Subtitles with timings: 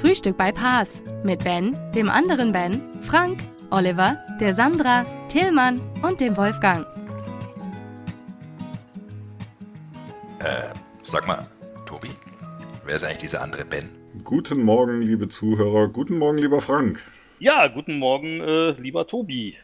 [0.00, 6.36] Frühstück bei Paas mit Ben, dem anderen Ben, Frank, Oliver, der Sandra, Tillmann und dem
[6.36, 6.86] Wolfgang.
[10.38, 11.44] Äh, sag mal,
[11.84, 12.10] Tobi,
[12.86, 13.90] wer ist eigentlich dieser andere Ben?
[14.22, 15.88] Guten Morgen, liebe Zuhörer.
[15.88, 17.02] Guten Morgen, lieber Frank.
[17.40, 19.56] Ja, guten Morgen, äh, lieber Tobi.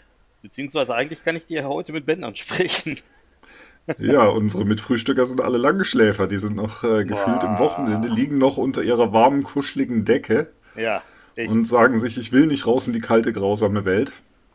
[0.42, 2.98] Beziehungsweise eigentlich kann ich dir heute mit Ben ansprechen.
[3.98, 6.26] Ja, unsere Mitfrühstücker sind alle Langschläfer.
[6.26, 7.58] Die sind noch äh, gefühlt im Boah.
[7.58, 11.02] Wochenende, liegen noch unter ihrer warmen, kuscheligen Decke Ja,
[11.36, 11.50] echt.
[11.50, 14.12] und sagen sich, ich will nicht raus in die kalte, grausame Welt.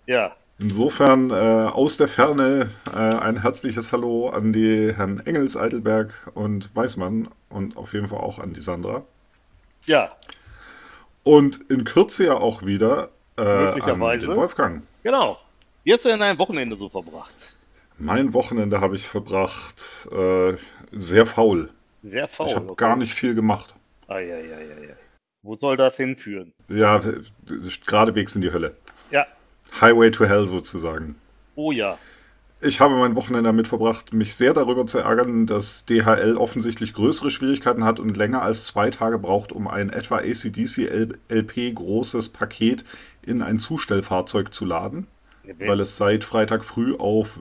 [0.07, 6.13] Ja, Insofern äh, aus der Ferne äh, ein herzliches Hallo an die Herrn Engels, Eidelberg
[6.33, 9.03] und Weißmann und auf jeden Fall auch an die Sandra.
[9.85, 10.09] ja,
[11.23, 14.27] Und in Kürze ja auch wieder äh, an Möglicherweise.
[14.27, 14.83] den Wolfgang.
[15.03, 15.37] genau.
[15.85, 17.33] Wie hast du denn dein Wochenende so verbracht?
[17.99, 20.53] Mein Wochenende habe ich verbracht äh,
[20.91, 21.69] sehr faul.
[22.01, 22.47] Sehr faul.
[22.47, 22.75] ich habe okay.
[22.77, 23.75] gar nicht viel gemacht.
[24.07, 24.95] Eieieiei.
[25.41, 26.53] Wo soll das hinführen?
[26.67, 27.01] Ja,
[27.85, 28.75] geradewegs in die Hölle.
[29.11, 29.25] Ja,
[29.79, 31.15] Highway to Hell sozusagen.
[31.55, 31.97] oh ja.
[32.61, 37.31] Ich habe mein Wochenende damit verbracht, mich sehr darüber zu ärgern, dass DHL offensichtlich größere
[37.31, 42.83] Schwierigkeiten hat und länger als zwei Tage braucht, um ein etwa ACDC LP großes Paket
[43.21, 45.07] in ein Zustellfahrzeug zu laden,
[45.57, 47.39] weil es seit Freitag früh auf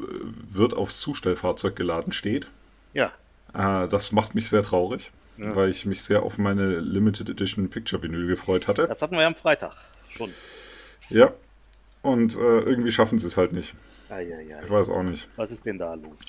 [0.51, 2.47] wird aufs Zustellfahrzeug geladen steht.
[2.95, 3.13] Ja,
[3.55, 5.55] Äh, das macht mich sehr traurig, Ja.
[5.57, 8.87] weil ich mich sehr auf meine Limited Edition Picture Vinyl gefreut hatte.
[8.87, 9.73] das hatten wir ja am Freitag
[10.11, 10.31] schon.
[11.11, 11.33] Ja.
[12.03, 13.75] Und äh, irgendwie schaffen sie es halt nicht.
[14.11, 14.61] Eieiei.
[14.65, 15.29] Ich weiß auch nicht.
[15.37, 16.25] Was ist denn da los?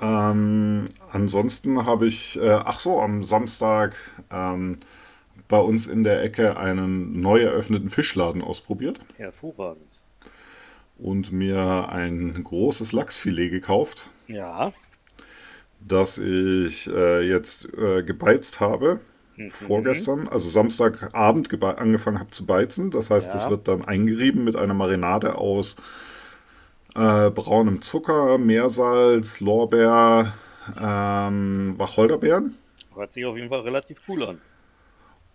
[0.00, 3.94] Ähm, ansonsten habe ich, äh, ach so, am Samstag
[4.30, 4.76] ähm,
[5.48, 9.95] bei uns in der Ecke einen neu eröffneten Fischladen ausprobiert Hervorragend.
[10.98, 14.72] Und mir ein großes Lachsfilet gekauft, Ja.
[15.80, 19.00] das ich äh, jetzt äh, gebeizt habe.
[19.36, 19.50] Mhm.
[19.50, 22.90] Vorgestern, also Samstagabend angefangen habe zu beizen.
[22.90, 23.50] Das heißt, das Ja.
[23.50, 25.76] wird dann eingerieben mit einer Marinade aus
[26.94, 30.32] äh, braunem Zucker, Meersalz, Lorbeer,
[30.80, 32.56] ähm, Wacholderbeeren.
[32.94, 34.40] Hört sich auf jeden Fall relativ cool an.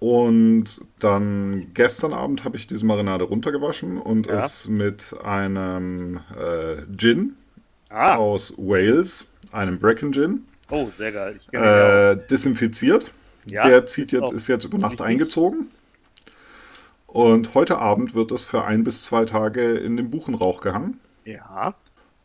[0.02, 4.34] Und dann gestern Abend habe ich diese Marinade runtergewaschen und Ja.
[4.40, 7.36] es mit einem äh, Gin
[7.90, 11.40] Ah, aus Wales, einem Bracken Gin, oh, sehr geil.
[11.52, 13.12] Äh, desinfiziert.
[13.46, 15.68] Ja, Der zieht ist jetzt, ist jetzt über Nacht eingezogen.
[17.06, 21.00] Und heute Abend wird es für ein bis zwei Tage in den Buchenrauch gehangen.
[21.26, 21.76] Ja,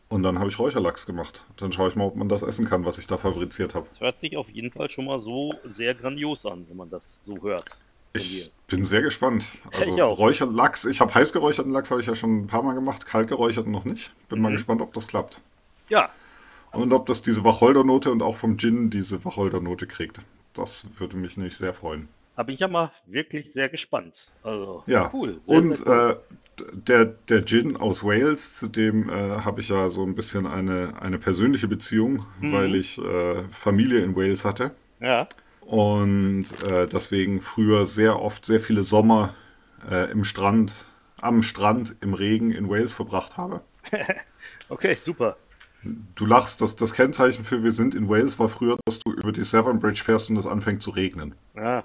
[0.09, 1.43] Und dann habe ich Räucherlachs gemacht.
[1.57, 3.87] Dann schaue ich mal, ob man das essen kann, was ich da fabriziert habe.
[3.89, 7.19] das hört sich auf jeden Fall schon mal so sehr grandios an, wenn man das
[7.25, 7.65] so hört.
[8.13, 9.45] Ich bin sehr gespannt.
[9.73, 10.17] Also Ich auch.
[10.17, 13.27] Räucherlachs, ich habe heiß geräucherten Lachs, habe ich ja schon ein paar Mal gemacht, kalt
[13.27, 14.13] geräucherten noch nicht.
[14.29, 14.53] Bin mal Mhm.
[14.53, 15.41] gespannt, ob das klappt.
[15.89, 16.09] Ja,
[16.71, 20.19] Und ob das diese Wacholdernote und auch vom Gin diese Wacholdernote kriegt.
[20.53, 22.07] Das würde mich nämlich sehr freuen.
[22.37, 24.31] Da bin ich ja mal wirklich sehr gespannt.
[24.43, 25.41] Also, Ja, cool.
[25.45, 26.23] Sehr, und sehr cool.
[26.61, 30.47] Äh, der, der Gin aus Wales, zu dem äh, habe ich ja so ein bisschen
[30.47, 32.51] eine, eine persönliche Beziehung, Mhm.
[32.53, 34.71] weil ich äh, Familie in Wales hatte.
[34.99, 35.27] ja,
[35.61, 39.35] Und äh, deswegen früher sehr oft sehr viele Sommer
[39.89, 40.73] äh, im Strand,
[41.21, 43.61] am Strand im Regen in Wales verbracht habe.
[44.69, 45.37] okay, super.
[46.15, 49.31] Du lachst, das, das Kennzeichen für wir sind in Wales war früher, dass du über
[49.31, 51.35] die Severn Bridge fährst und es anfängt zu regnen.
[51.55, 51.83] Ja,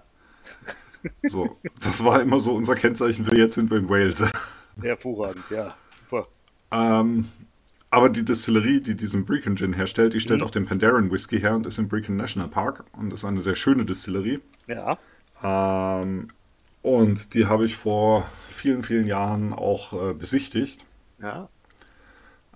[1.24, 4.24] So, das war immer so unser Kennzeichen für jetzt sind wir in Wales.
[4.82, 6.28] hervorragend, ja, super.
[6.72, 7.28] Ähm,
[7.90, 10.46] aber die Distillerie, die diesen Brecon Gin herstellt, die stellt Mhm.
[10.46, 13.56] auch den Pandaren Whisky her und ist im Brecon National Park und ist eine sehr
[13.56, 14.41] schöne Distillerie.
[14.66, 14.98] Ja,
[15.42, 16.28] Ähm,
[16.82, 20.84] und die habe ich vor vielen, vielen Jahren auch äh, besichtigt.
[21.18, 21.50] ja,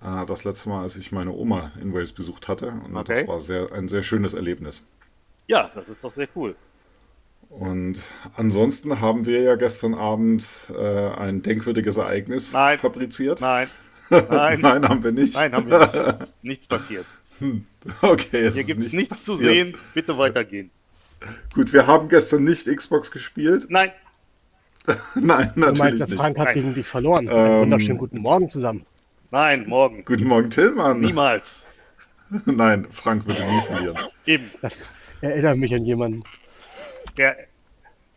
[0.00, 2.68] Äh, das letzte Mal, als ich meine Oma in Wales besucht hatte.
[2.70, 3.04] Und Okay.
[3.06, 4.84] das war sehr, ein sehr schönes Erlebnis.
[5.46, 6.56] ja, das ist doch sehr cool.
[7.48, 7.98] Und
[8.36, 10.46] ansonsten haben wir ja gestern Abend
[10.76, 12.78] äh, ein denkwürdiges Ereignis Nein.
[12.78, 13.40] fabriziert.
[13.40, 13.68] Nein,
[14.10, 15.34] nein, Nein, haben wir nicht.
[15.34, 15.78] nein, haben wir
[16.18, 16.32] nicht.
[16.42, 17.06] Nichts passiert.
[18.02, 19.50] Okay, es Hier gibt es nicht nichts zu passiert.
[19.50, 19.76] sehen.
[19.94, 20.70] Bitte weitergehen.
[21.54, 23.66] Gut, wir haben gestern nicht Xbox gespielt.
[23.68, 23.90] Nein,
[25.14, 26.16] Nein, Du meinst, natürlich der nicht.
[26.16, 26.54] Frank hat Nein.
[26.54, 27.26] gegen dich verloren.
[27.26, 28.86] Ähm, Einen wunderschönen guten Morgen zusammen.
[29.30, 30.04] nein, morgen.
[30.04, 31.00] Guten Morgen, Tillmann.
[31.00, 31.66] Niemals.
[32.44, 33.96] Nein, Frank würde nie verlieren.
[34.26, 34.50] Eben.
[34.62, 34.84] Das
[35.20, 36.22] erinnert mich an jemanden.
[37.16, 37.36] Der,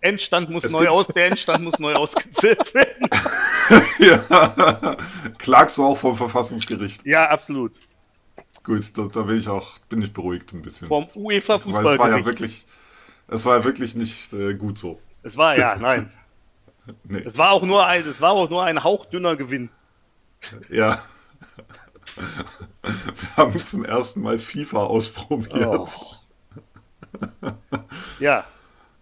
[0.01, 3.09] Endstand muss Es neu aus, der Endstand muss neu ausgezählt werden.
[3.99, 4.95] ja.
[5.37, 7.05] Klagst du auch vom Verfassungsgericht?
[7.05, 7.73] Ja, absolut.
[8.63, 10.87] Gut, da, da bin ich auch, bin ich beruhigt ein bisschen.
[10.87, 12.25] Vom UEFA Weil es war ja Fußballgericht.
[12.25, 12.65] wirklich,
[13.27, 14.99] es war ja wirklich nicht äh, gut so.
[15.23, 16.11] Es war ja, nein.
[17.03, 17.21] Nee.
[17.23, 19.69] Es war auch nur ein, es war auch nur ein hauchdünner Gewinn.
[20.69, 21.03] Ja.
[22.15, 25.63] Wir haben zum ersten Mal FIFA ausprobiert.
[25.67, 25.87] Oh.
[28.19, 28.45] Ja,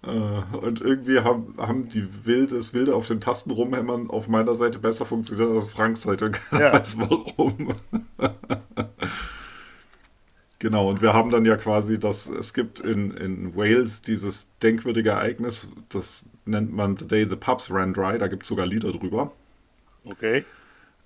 [0.01, 4.79] Und irgendwie haben, haben die wilde, das Wilde auf den Tasten rumhämmern auf meiner Seite
[4.79, 6.71] besser funktioniert als auf Franks Seite und keiner Ja.
[6.71, 7.75] weiß warum.
[10.59, 15.11] genau, und wir haben dann ja quasi das, es gibt in, in Wales dieses denkwürdige
[15.11, 18.91] Ereignis, das nennt man The Day the Pubs Ran Dry, da gibt es sogar Lieder
[18.91, 19.31] drüber.
[20.05, 20.45] okay.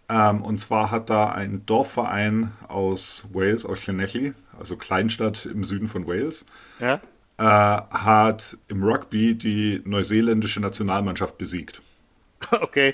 [0.10, 5.88] Ähm, und zwar hat da ein Dorfverein aus Wales, aus Llanelli, also Kleinstadt im Süden
[5.88, 6.46] von Wales,
[6.80, 7.02] Ja,
[7.42, 11.82] äh, hat im Rugby die neuseeländische Nationalmannschaft besiegt.
[12.52, 12.94] okay.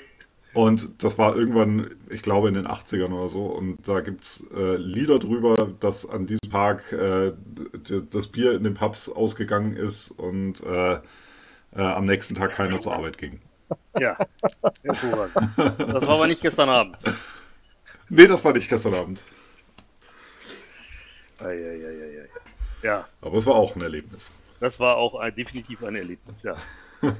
[0.54, 3.44] Und das war irgendwann, ich glaube, in den 80ern oder so.
[3.44, 7.32] Und da gibt es äh, Lieder drüber, dass an diesem Tag äh,
[8.10, 11.00] das Bier in den Pubs ausgegangen ist und äh, äh,
[11.74, 13.40] am nächsten Tag keiner zur Arbeit ging.
[13.98, 14.16] Ja,
[14.82, 15.36] hervorragend.
[15.78, 16.96] Das war aber nicht gestern Abend.
[18.08, 19.20] Nee, das war nicht gestern Abend.
[21.38, 22.28] Eieieiei.
[22.82, 24.30] Ja, Aber es war auch ein Erlebnis.
[24.60, 26.56] das war auch ein, definitiv ein Erlebnis, ja.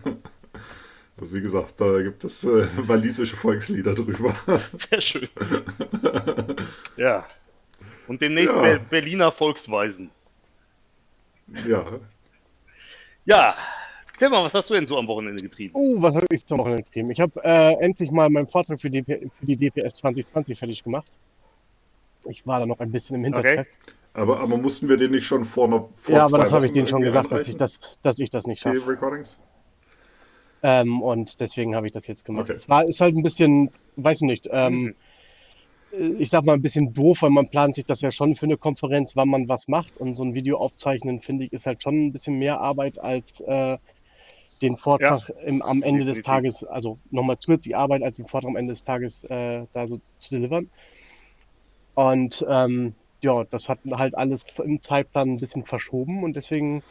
[1.21, 4.33] Also wie gesagt, da gibt es äh, walisische Volkslieder drüber.
[4.73, 5.29] Sehr schön.
[6.97, 7.27] Ja.
[8.07, 8.61] Und demnächst Ja.
[8.63, 10.11] Ber Berliner Volksweisen.
[11.67, 11.85] ja.
[13.25, 13.57] Ja.
[14.19, 15.75] Tillmann, was hast du denn so am Wochenende getrieben?
[15.75, 17.11] Oh, was habe ich zum Wochenende getrieben?
[17.11, 21.11] Ich habe äh, endlich mal meinen Vortrag für die, für die DPS 2020 fertig gemacht.
[22.29, 23.67] Ich war da noch ein bisschen im Hintertreff.
[24.19, 26.73] Aber, aber mussten wir den nicht schon vor einer vor Ja, aber das habe ich
[26.73, 28.89] denen schon gesagt, dass ich das, dass ich das nicht Die schaffe.
[28.89, 29.39] Recordings?
[30.63, 32.51] Ähm, und deswegen habe ich das jetzt gemacht.
[32.51, 32.57] Okay.
[32.57, 34.97] Es war, ist halt ein bisschen, weiß ich nicht, ähm,
[35.93, 38.47] äh, ich sag mal ein bisschen doof, weil man plant sich das ja schon für
[38.47, 39.97] eine Konferenz, wann man was macht.
[39.99, 43.41] Und so ein Video aufzeichnen, finde ich, ist halt schon ein bisschen mehr Arbeit als
[43.43, 43.79] äh,
[44.63, 46.23] den Vortrag im, am Ende des.
[46.23, 50.01] Tages, also nochmal zusätzlich Arbeit, als den Vortrag am Ende des Tages äh, da so
[50.19, 50.69] zu delivern.
[51.95, 56.83] Und ähm, ja, das hat halt alles im Zeitplan ein bisschen verschoben und deswegen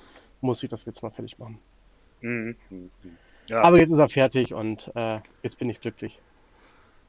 [0.41, 1.59] muss ich das jetzt mal fertig machen.
[2.21, 2.55] Mhm.
[3.47, 6.19] Ja, Aber jetzt ist er fertig und äh, jetzt bin ich glücklich.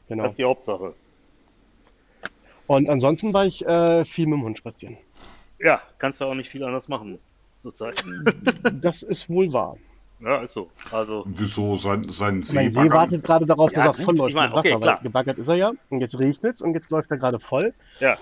[0.09, 0.23] Genau.
[0.25, 0.94] das ist die Hauptsache.
[2.67, 4.99] Und ansonsten war ich äh, viel mit dem Hund spazieren.
[5.59, 7.19] Ja, kannst du auch nicht viel anders machen
[7.62, 8.03] zurzeit.
[8.81, 9.76] Das ist wohl wahr.
[10.21, 10.69] Ja, ist so.
[10.91, 14.31] Also, Wieso sein, sein Mein See wartet gerade darauf, Ja, dass er gut, voll läuft
[14.31, 15.00] ich mein, Wasser, okay, weil klar.
[15.03, 15.73] gebaggert ist er ja.
[15.91, 17.73] Und jetzt regnet's und jetzt läuft er gerade voll.
[18.00, 18.17] ja.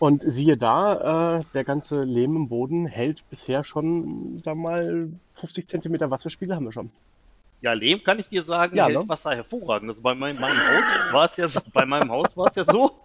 [0.00, 5.68] Und siehe da, äh, der ganze Lehm im Boden hält bisher schon, sag mal, 50
[5.68, 6.90] Zentimeter Wasserspiegel haben wir schon.
[7.60, 9.08] Ja, Lehm kann ich dir sagen, Ja, hält ne?
[9.10, 9.90] Wasser hervorragend.
[9.90, 12.64] Also bei meinem, meinem Haus war es ja so, bei meinem Haus war es ja
[12.64, 13.02] so,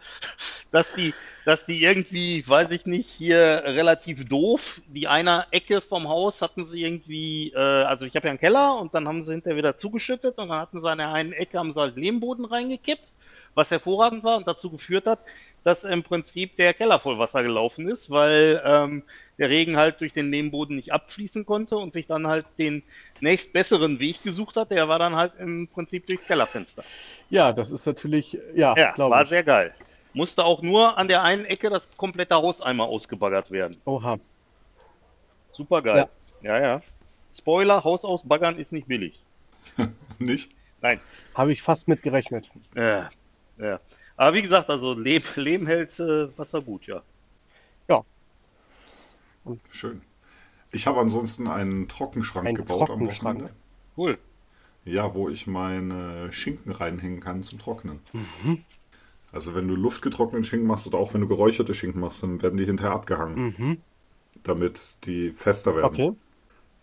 [0.72, 1.14] dass die,
[1.44, 6.66] dass die irgendwie, weiß ich nicht, hier relativ doof, die eine Ecke vom Haus hatten
[6.66, 9.76] sie irgendwie, äh, also ich habe ja einen Keller und dann haben sie hinterher wieder
[9.76, 13.12] zugeschüttet und dann hatten sie an der einen Ecke haben sie halt Lehmboden reingekippt,
[13.54, 15.20] was hervorragend war und dazu geführt hat,
[15.66, 19.02] dass im Prinzip der Keller voll Wasser gelaufen ist, weil ähm,
[19.40, 22.84] der Regen halt durch den Lehmboden nicht abfließen konnte und sich dann halt den
[23.20, 24.70] nächstbesseren Weg gesucht hat.
[24.70, 26.84] Der war dann halt im Prinzip durchs Kellerfenster.
[27.32, 29.30] Ja, das ist natürlich, ja, Ja, glaube war ich.
[29.30, 29.74] sehr geil.
[30.14, 33.76] Musste auch nur an der einen Ecke das komplette Haus einmal ausgebaggert werden.
[33.86, 34.20] Oha.
[35.52, 36.08] Super geil.
[36.44, 36.82] Ja, ja.
[37.34, 39.20] Spoiler, Haus ausbaggern ist nicht billig.
[40.20, 40.52] Nicht?
[40.82, 41.00] Nein.
[41.34, 42.52] Habe ich fast mit gerechnet.
[42.76, 43.10] Ja,
[43.58, 43.80] ja.
[44.18, 47.02] Aber wie gesagt, also Lehm, Lehm hält äh, Wasser gut, ja.
[49.72, 50.02] Schön.
[50.72, 53.40] Ich habe ansonsten einen Trockenschrank Ein gebaut Trockenschrank.
[53.40, 53.56] am Wochenende.
[53.98, 54.18] Cool.
[54.86, 58.00] Ja, wo ich meine Schinken reinhängen kann zum Trocknen.
[58.14, 58.64] Mhm.
[59.32, 62.58] Also wenn du luftgetrockneten Schinken machst oder auch wenn du geräucherte Schinken machst, dann werden
[62.58, 63.78] die hinterher abgehangen, Mhm.
[64.44, 65.94] damit die fester werden.
[65.94, 66.14] Okay.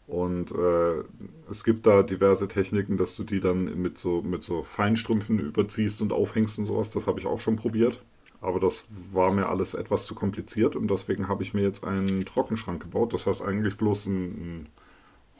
[0.06, 1.04] Und äh,
[1.50, 6.02] es gibt da diverse Techniken, dass du die dann mit so, mit so Feinstrümpfen überziehst
[6.02, 6.90] und aufhängst und sowas.
[6.90, 8.02] Das habe ich auch schon probiert.
[8.40, 12.24] Aber das war mir alles etwas zu kompliziert und deswegen habe ich mir jetzt einen
[12.24, 13.14] Trockenschrank gebaut.
[13.14, 14.66] Das heißt eigentlich bloß ein, ein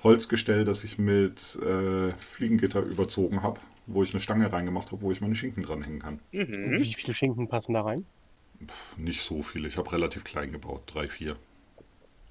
[0.05, 5.11] Holzgestell, das ich mit äh, Fliegengitter überzogen habe, wo ich eine Stange reingemacht habe, wo
[5.11, 6.21] ich meine Schinken dranhängen kann.
[6.31, 6.79] Mhm.
[6.79, 8.07] Wie viele Schinken passen da rein?
[8.97, 11.37] Nicht so viel, ich habe relativ klein gebaut, drei, vier.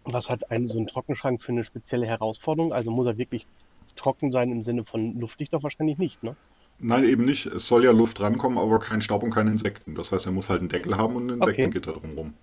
[0.04, 2.72] Was hat ein, so ein Trockenschrank für eine spezielle Herausforderung?
[2.74, 3.48] Also muss er wirklich
[3.96, 6.38] trocken sein im Sinne von luftig doch wahrscheinlich nicht, ne?
[6.80, 7.46] Nein, eben nicht.
[7.46, 9.96] Es soll ja Luft rankommen, aber kein Staub und keine Insekten.
[9.96, 11.70] Das heißt, er muss halt einen Deckel haben und ein Okay.
[11.70, 12.34] Insektengitter drumherum.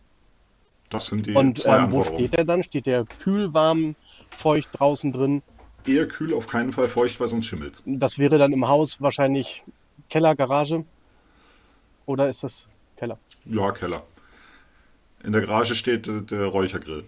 [0.90, 2.04] Das sind die Und zwei ähm, wo Anforderungen.
[2.04, 2.62] steht er dann?
[2.62, 3.96] Steht der kühl, warm,
[4.30, 5.42] feucht draußen drin?
[5.86, 9.64] eher kühl, auf keinen Fall feucht, weil sonst schimmelt Das wäre dann im Haus wahrscheinlich
[10.10, 10.84] Keller, Garage.
[12.06, 13.20] Oder ist das Keller?
[13.44, 14.06] Ja, Keller.
[15.22, 17.04] In der Garage steht äh, der Räuchergrill.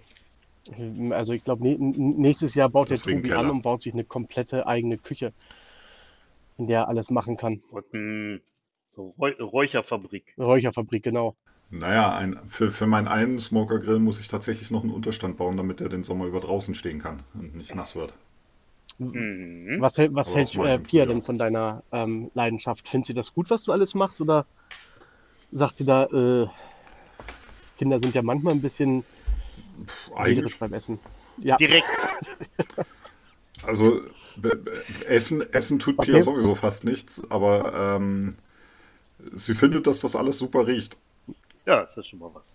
[1.12, 4.66] Also ich glaube, nächstes Jahr baut der Deswegen Tobi an und baut sich eine komplette
[4.66, 5.32] eigene Küche,
[6.58, 7.62] in der er alles machen kann.
[7.70, 8.40] Und
[8.96, 10.34] Räucherfabrik.
[10.38, 11.34] Räucherfabrik, genau.
[11.70, 15.80] Naja, ein, für, für meinen einen Smokergrill muss ich tatsächlich noch einen Unterstand bauen, damit
[15.80, 18.12] er den Sommer über draußen stehen kann und nicht nass wird.
[18.98, 19.78] Mhm.
[19.80, 22.88] Was, hält- was hält äh, Pia denn von deiner ähm, Leidenschaft?
[22.88, 24.20] Findet sie das gut, was du alles machst?
[24.20, 24.46] Oder
[25.52, 26.46] sagt sie da, äh,
[27.78, 29.04] Kinder sind ja manchmal ein bisschen
[30.14, 30.98] Eigentlich, wählerisch beim Essen?
[31.38, 31.86] Ja, Direkt.
[33.62, 34.02] also
[35.06, 36.24] Essen, Essen tut Pia Okay.
[36.24, 38.36] sowieso fast nichts, aber ähm,
[39.32, 40.96] sie findet, dass das alles super riecht.
[41.66, 42.54] Ja, das ist schon mal was.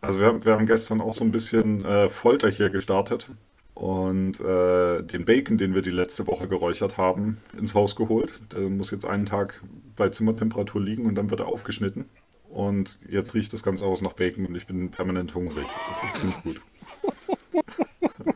[0.00, 3.30] Also wir haben, wir haben gestern auch so ein bisschen äh, Folter hier gestartet
[3.74, 8.40] und äh, den Bacon, den wir die letzte Woche geräuchert haben, ins Haus geholt.
[8.52, 9.62] Der muss jetzt einen Tag
[9.96, 12.06] bei Zimmertemperatur liegen und dann wird er aufgeschnitten.
[12.52, 15.66] Und jetzt riecht das ganze Haus nach Bacon und ich bin permanent hungrig.
[15.88, 16.60] Das ist nicht gut.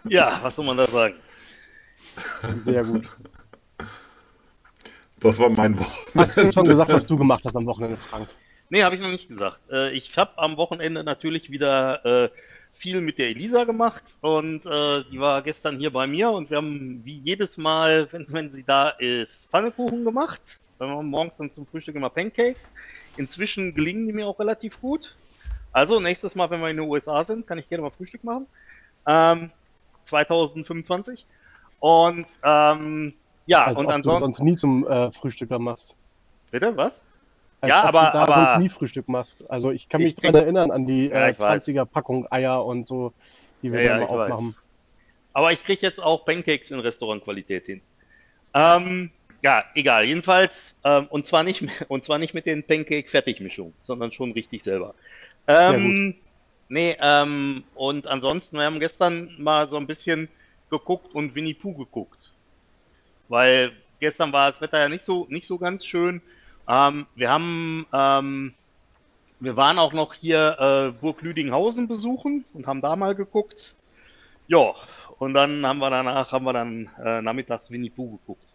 [0.08, 1.14] Ja, was soll man da sagen?
[2.64, 3.08] sehr gut.
[5.18, 6.52] Das war mein Hast du Wochenende.
[6.52, 8.28] schon gesagt, was du gemacht hast am Wochenende, Frank?
[8.70, 9.58] Nee, habe ich noch nicht gesagt.
[9.70, 12.28] Äh, ich habe am Wochenende natürlich wieder äh,
[12.72, 16.58] viel mit der Elisa gemacht und äh, die war gestern hier bei mir und wir
[16.58, 20.40] haben wie jedes Mal, wenn, wenn sie da ist, Pfannekuchen gemacht.
[20.78, 22.72] Wir haben morgens dann zum Frühstück immer Pancakes.
[23.16, 25.14] Inzwischen gelingen die mir auch relativ gut.
[25.72, 28.46] Also nächstes Mal, wenn wir in den USA sind, kann ich gerne mal Frühstück machen.
[29.06, 29.50] Ähm,
[30.04, 31.26] 2025.
[31.80, 33.12] Und ähm,
[33.46, 34.20] ja, Als und ob du ansonsten.
[34.24, 35.94] sonst nie zum äh, Frühstücker machst.
[36.50, 37.00] Bitte, was?
[37.60, 39.48] Als Ja, aber- du da aber- sonst nie Frühstück machst.
[39.50, 41.64] Also ich kann mich Ich dran denk- erinnern an die Ja, äh, ich weiß.
[41.66, 43.12] 20er Packung Eier und so,
[43.62, 44.32] die wir Ja, da ja, ich weiß.
[44.32, 44.56] aufmachen.
[45.32, 47.82] Aber ich kriege jetzt auch Pancakes in Restaurantqualität hin.
[48.54, 49.10] Ähm,
[49.42, 50.04] ja, egal.
[50.04, 54.94] Jedenfalls, ähm, und zwar nicht, und zwar nicht mit den Pancake-Fertigmischungen, sondern schon richtig selber.
[55.46, 56.14] Ähm,
[56.68, 60.28] nee, ähm, und ansonsten, wir haben gestern mal so ein bisschen
[60.70, 62.32] geguckt und Winnie Pooh geguckt.
[63.28, 66.22] Weil gestern war das Wetter ja nicht so, nicht so ganz schön.
[66.68, 68.54] Ähm, wir haben, ähm,
[69.40, 73.74] wir waren auch noch hier äh, Burg Lüdinghausen besuchen und haben da mal geguckt.
[74.48, 74.74] Ja,
[75.18, 78.45] und dann haben wir danach, haben wir dann äh, nachmittags Winnie Pooh geguckt.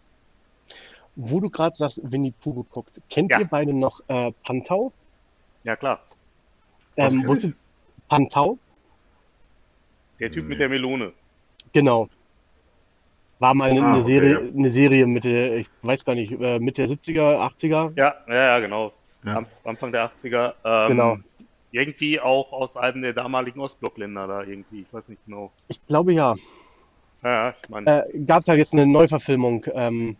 [1.14, 3.40] Wo du gerade sagst, Winnie Pooh geguckt, kennt Ja.
[3.40, 4.92] ihr beide noch äh, Pantau?
[5.64, 6.00] Ja, klar.
[6.96, 7.54] Was Ähm, kenn wusstet-
[8.08, 8.58] Pantau?
[10.20, 10.50] Der Typ Nee.
[10.50, 11.12] mit der Melone.
[11.72, 12.08] Genau.
[13.38, 16.58] War mal eine, Ah, eine, okay, Serie, eine Serie Mitte, ich weiß gar nicht, äh,
[16.60, 17.92] Mitte der 70er, 80er?
[17.96, 18.92] Ja, ja, ja, genau.
[19.24, 19.36] Ja.
[19.38, 20.54] Am, Anfang der 80er.
[20.64, 21.16] Ähm, Genau.
[21.74, 24.82] Irgendwie auch aus einem der damaligen Ostblockländer da irgendwie.
[24.82, 25.50] Ich weiß nicht genau.
[25.68, 26.34] Ich glaube ja.
[27.22, 28.04] Ja, ich meine.
[28.12, 30.16] Äh, gab da jetzt eine Neuverfilmung, ähm.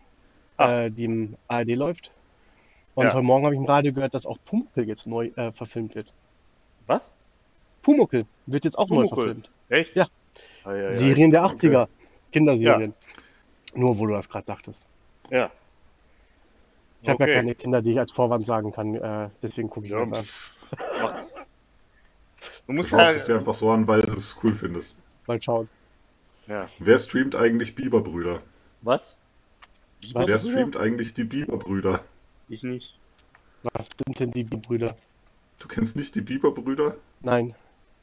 [0.57, 2.11] Äh, die im ARD läuft.
[2.95, 3.13] Und Ja.
[3.13, 6.13] heute Morgen habe ich im Radio gehört, dass auch Pumuckl jetzt neu äh, verfilmt wird.
[6.87, 7.01] was?
[7.81, 9.15] Pumuckl wird jetzt auch neu Pumuckl?
[9.15, 9.51] verfilmt.
[9.69, 9.95] Echt?
[9.95, 10.07] Ja.
[10.63, 11.87] Ah, ja, ja, Serien der 80er.
[12.31, 12.93] Kinderserien.
[13.73, 13.79] Ja.
[13.79, 14.81] Nur wo du das gerade sagtagst.
[15.29, 15.51] Ja.
[17.01, 17.33] Ich habe ja Okay.
[17.35, 20.25] keine Kinder, die ich als Vorwand sagen kann, äh, deswegen gucke ich Ja, das an.
[21.01, 21.07] Du
[22.67, 23.39] Du musst schaust es dir ja.
[23.39, 24.95] einfach so an, weil du es cool findest.
[25.27, 25.69] Mal schauen.
[26.47, 26.67] ja.
[26.79, 28.41] Wer streamt eigentlich Bieberbrüder?
[28.81, 29.15] Was?
[30.13, 30.27] Was?
[30.27, 32.03] Wer streamt eigentlich die Bieberbrüder?
[32.49, 32.97] Ich nicht.
[33.63, 34.97] Was sind denn die Brüder?
[35.59, 36.97] Du kennst nicht die Bieberbrüder?
[37.21, 37.55] Nein.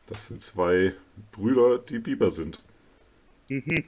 [0.07, 0.95] Das sind zwei
[1.33, 2.61] Brüder, die Biber sind.
[3.49, 3.85] Mhm.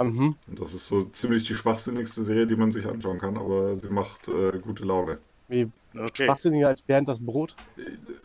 [0.00, 0.36] Mhm.
[0.46, 3.88] Und das ist so ziemlich die schwachsinnigste Serie, die man sich anschauen kann, aber sie
[3.88, 5.18] macht äh, gute Laune.
[5.48, 6.26] Wie Okay.
[6.26, 7.56] schwachsinniger als Bernd das Brot?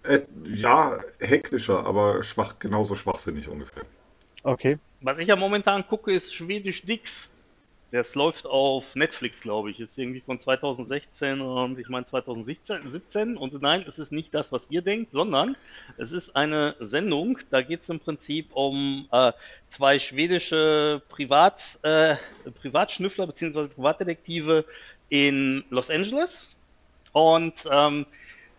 [0.04, 3.84] Äh, ja, hektischer, aber schwach, genauso schwachsinnig ungefähr.
[4.44, 4.78] Okay.
[5.02, 7.32] Was ich ja momentan gucke, ist Schwedisch Dix.
[7.92, 9.80] Das läuft auf Netflix, glaube ich.
[9.80, 12.92] Ist irgendwie von 2016 und ich meine 2017.
[12.92, 13.38] 17.
[13.38, 15.56] Und nein, es ist nicht das, was ihr denkt, sondern
[15.98, 17.38] es ist eine Sendung.
[17.52, 19.32] Da geht es im Prinzip um äh,
[19.70, 22.16] zwei schwedische Privat, äh,
[22.62, 23.68] Privatschnüffler bzw.
[23.68, 24.66] Privatdetektive
[25.10, 26.50] in Los Angeles.
[27.14, 28.06] Und ähm,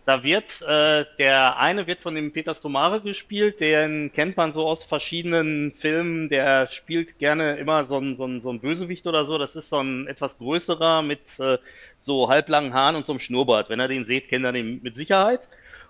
[0.07, 4.65] da wird, äh, der eine wird von dem Peter Stomare gespielt, den kennt man so
[4.65, 9.27] aus verschiedenen Filmen, der spielt gerne immer so ein, so ein, so ein Bösewicht oder
[9.27, 11.59] so, das ist so ein etwas größerer mit äh,
[11.99, 13.69] so halblangen Haaren und so einem Schnurrbart.
[13.69, 15.49] Wenn er den seht, kennt er den mit Sicherheit.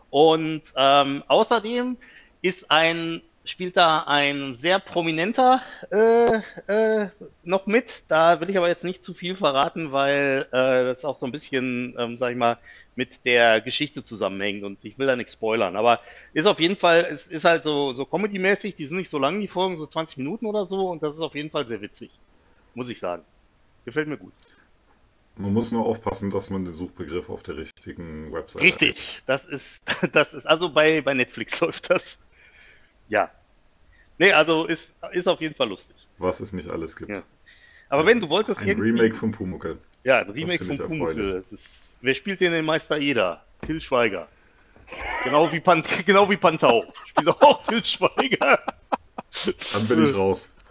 [0.09, 1.99] Und ähm, außerdem
[2.41, 6.37] ist ein, spielt da ein sehr prominenter äh,
[6.73, 7.09] äh,
[7.45, 8.05] noch mit.
[8.09, 11.33] Da will ich aber jetzt nicht zu viel verraten, weil äh, das auch so ein
[11.33, 12.57] bisschen, ähm, sag ich mal,
[12.97, 15.77] mit der Geschichte zusammenhängt und ich will da nichts spoilern.
[15.77, 16.01] Aber
[16.33, 19.41] ist auf jeden Fall, es ist halt so, so Comedy-mäßig, die sind nicht so lang,
[19.41, 22.11] die Folgen, so 20 Minuten oder so und das ist auf jeden Fall sehr witzig.
[22.75, 23.23] muss ich sagen.
[23.85, 24.33] Gefällt mir gut.
[25.37, 28.67] Man muss nur aufpassen, dass man den Suchbegriff auf der richtigen Website hat.
[28.67, 32.19] Richtig, das ist, das ist, also bei, bei Netflix läuft das.
[33.09, 33.31] Ja.
[34.19, 35.95] Nee, also ist, ist auf jeden Fall lustig.
[36.17, 37.11] Was es nicht alles gibt.
[37.11, 37.23] Ja.
[37.91, 38.81] Aber wenn du wolltest Ein.
[38.81, 39.79] Remake von Pumuckl.
[40.07, 41.19] Ja, ein Remake von Pumuckl.
[41.19, 41.35] erfreulich.
[41.35, 43.43] Das ist, wer spielt den, den Meister Eder?
[43.63, 44.29] Till Schweiger.
[45.25, 46.85] Genau wie, Pan, genau wie Pantau.
[47.07, 48.61] Spielt auch Till Schweiger.
[49.73, 50.55] Dann bin ich raus.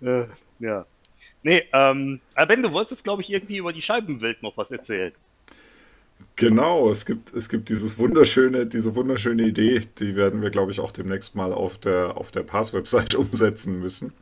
[0.00, 0.26] äh,
[0.60, 0.86] ja.
[1.42, 5.12] Nee, ähm, aber Ben, du wolltest, glaube ich, irgendwie über die Scheibenwelt noch was erzählen.
[6.36, 10.78] Genau, es gibt, es gibt dieses wunderschöne, diese wunderschöne Idee, die werden wir, glaube ich,
[10.78, 14.12] auch demnächst mal auf der, auf der Pass-Website umsetzen müssen.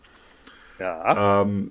[0.78, 1.42] Ja.
[1.42, 1.70] Ähm,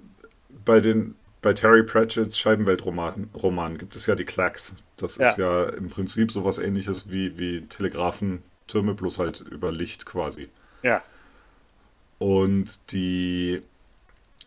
[0.66, 4.76] bei, den, bei Terry Pratchett's Scheibenweltroman Roman gibt es ja die Clacks.
[4.98, 10.50] Das ist ja im Prinzip sowas ähnliches wie, wie Telegrafentürme, bloß halt über Licht quasi.
[10.84, 11.04] Ja.
[12.18, 13.62] Und die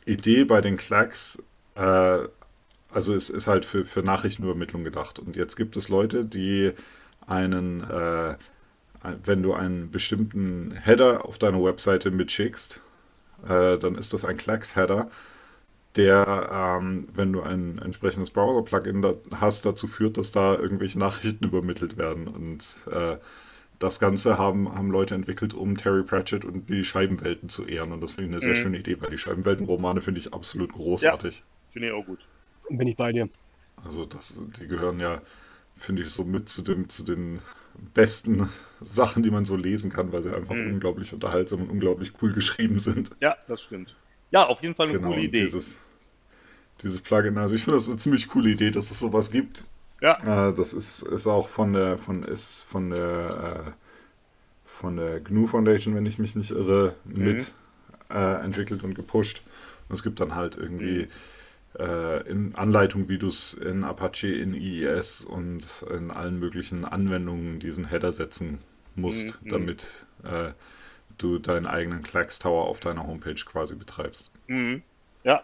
[0.04, 1.42] Idee bei den Clacks,
[1.74, 2.18] äh,
[2.90, 5.18] also es ist halt für, für Nachrichtenübermittlung gedacht.
[5.18, 6.72] Und jetzt gibt es Leute, die
[7.26, 8.36] einen, äh,
[9.24, 12.80] wenn du einen bestimmten Header auf deiner Webseite mitschickst,
[13.46, 15.10] äh, dann ist das ein Clacks-Header,
[15.98, 21.44] der, ähm, wenn du ein entsprechendes Browser-Plugin da hast, dazu führt, dass da irgendwelche Nachrichten
[21.48, 22.28] übermittelt werden.
[22.28, 23.18] Und äh,
[23.80, 27.92] das Ganze haben, haben Leute entwickelt, um Terry Pratchett und die Scheibenwelten zu ehren.
[27.92, 28.56] Und das finde ich eine sehr Mhm.
[28.56, 31.44] schöne Idee, weil die Scheibenwelten-Romane finde ich absolut großartig.
[31.70, 32.28] Finde ich auch gut.
[32.70, 33.28] Bin ich bei dir.
[33.76, 35.22] Also das, die gehören ja,
[35.76, 37.40] finde ich, so mit zu, dem, zu den
[37.94, 38.48] besten
[38.80, 40.58] Sachen, die man so lesen kann, weil sie einfach Mhm.
[40.60, 43.10] unglaublich unterhaltsam und unglaublich cool geschrieben sind.
[43.20, 43.96] Ja, das stimmt.
[44.30, 45.52] Ja, auf jeden Fall eine Genau, coole Idee.
[45.52, 45.80] dieses,
[46.82, 49.64] dieses Plugin, also ich finde das eine ziemlich coole Idee, dass es sowas gibt.
[50.00, 50.48] Ja.
[50.48, 53.70] Äh, das ist, ist auch von der, von, ist von der, äh,
[54.64, 57.24] von der GNU Foundation, wenn ich mich nicht irre, Mhm.
[57.24, 57.52] mit
[58.10, 59.42] äh, entwickelt und gepusht.
[59.88, 61.08] Und es gibt dann halt irgendwie
[61.78, 61.80] Mhm.
[61.80, 67.58] äh, in Anleitung, wie du es in Apache, in IIS und in allen möglichen Anwendungen
[67.60, 68.58] diesen Header setzen
[68.94, 69.48] musst, Mhm.
[69.50, 70.52] damit äh,
[71.18, 74.30] du deinen eigenen Clacks Tower auf deiner Homepage quasi betreibst.
[74.46, 74.82] Mhm.
[75.24, 75.42] Ja.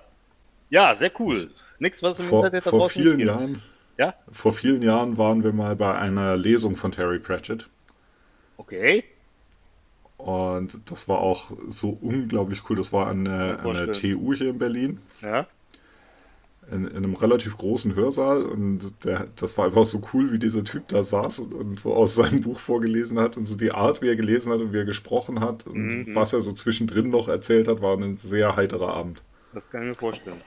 [0.71, 1.51] Ja, sehr cool.
[1.79, 3.21] Nichts, was im Vor, Internet da vor vielen.
[3.21, 3.63] Jahren,
[3.99, 4.15] Ja?
[4.33, 7.69] vor vielen Jahren waren wir mal bei einer Lesung von Terry Pratchett.
[8.57, 9.05] Okay.
[10.17, 12.77] Und das war auch so unglaublich cool.
[12.77, 13.93] Das war an der, an der.
[13.93, 15.47] TU hier in Berlin, Ja.
[16.71, 18.43] in, in einem relativ großen Hörsaal.
[18.45, 21.93] Und der, das war einfach so cool, wie dieser Typ da saß und, und so
[21.95, 24.79] aus seinem Buch vorgelesen hat und so die Art, wie er gelesen hat und wie
[24.79, 25.75] er gesprochen hat und
[26.07, 26.15] Mhm.
[26.15, 29.23] was er so zwischendrin noch erzählt hat, war ein sehr heiterer Abend.
[29.53, 30.41] Das kann ich mir vorstellen.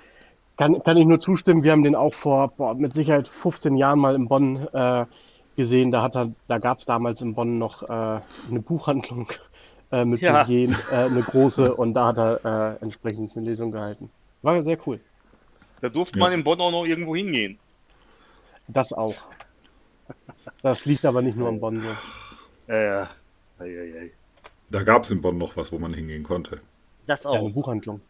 [0.58, 4.00] Kann, kann ich nur zustimmen, wir haben den auch vor boah, mit Sicherheit 15 Jahren
[4.00, 5.06] mal in Bonn äh,
[5.56, 5.92] gesehen.
[5.92, 7.86] Da, hat er, da gab es damals in Bonn noch äh,
[8.50, 9.28] eine Buchhandlung
[9.92, 10.44] äh, mit Ja.
[10.44, 14.10] Budget, äh, eine große, und da hat er äh, entsprechend eine Lesung gehalten.
[14.42, 15.00] War sehr cool.
[15.82, 16.26] Da durfte Ja.
[16.26, 17.60] man in Bonn auch noch irgendwo hingehen.
[18.68, 19.16] Das auch.
[20.64, 22.74] Das liegt aber nicht nur in Bonn so.
[22.74, 23.10] Ja, ja.
[23.60, 24.12] Ei, ei, ei.
[24.70, 26.62] Da gab es in Bonn noch was, wo man hingehen konnte.
[27.06, 27.52] Das Ja, eine auch.
[27.52, 28.02] Buchhandlung.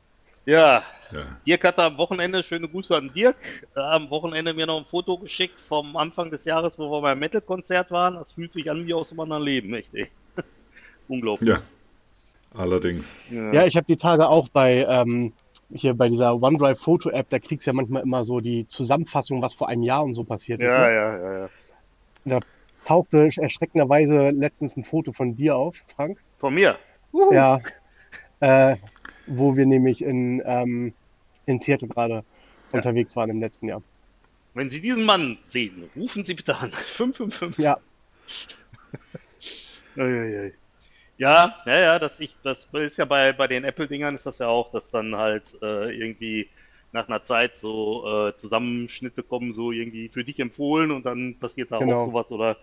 [0.47, 0.81] Ja.
[1.11, 1.23] Ja.
[1.45, 3.35] Dirk hat am Wochenende, schöne Grüße an Dirk,
[3.75, 7.19] äh, am Wochenende mir noch ein Foto geschickt vom Anfang des Jahres, wo wir beim
[7.19, 8.15] Metal-Konzert waren.
[8.15, 10.09] Das fühlt sich an wie aus einem anderen Leben, echt, ey.
[11.07, 11.49] Unglaublich.
[11.49, 11.61] ja,
[12.55, 13.17] allerdings.
[13.29, 15.33] Ja, ich habe die Tage auch bei ähm,
[15.73, 19.41] hier bei dieser OneDrive Foto App, da kriegst du ja manchmal immer so die Zusammenfassung,
[19.41, 20.71] was vor einem Jahr und so passiert ist.
[20.71, 20.95] ja, ne?
[20.95, 21.49] ja, ja,
[22.25, 22.39] ja.
[22.85, 26.19] Tauchte erschreckenderweise letztens ein Foto von dir auf, Frank.
[26.37, 26.77] Von mir.
[27.31, 27.59] Ja.
[28.39, 28.77] Äh,
[29.27, 30.93] wo wir nämlich in, ähm,
[31.45, 32.23] in Seattle gerade
[32.71, 33.83] unterwegs waren im letzten Jahr.
[34.53, 36.71] Wenn Sie diesen Mann sehen, rufen Sie bitte an.
[36.73, 37.65] 555.
[37.65, 37.79] Ja.
[41.19, 44.47] Ja, ja, ja, das, ich, das ist ja bei, bei den Apple-Dingern ist das ja
[44.47, 46.51] auch, dass dann halt äh, irgendwie
[46.91, 51.71] nach einer Zeit so äh, Zusammenschnitte kommen, so irgendwie für dich empfohlen und dann passiert
[51.71, 51.95] da Genau.
[51.97, 52.57] auch sowas oder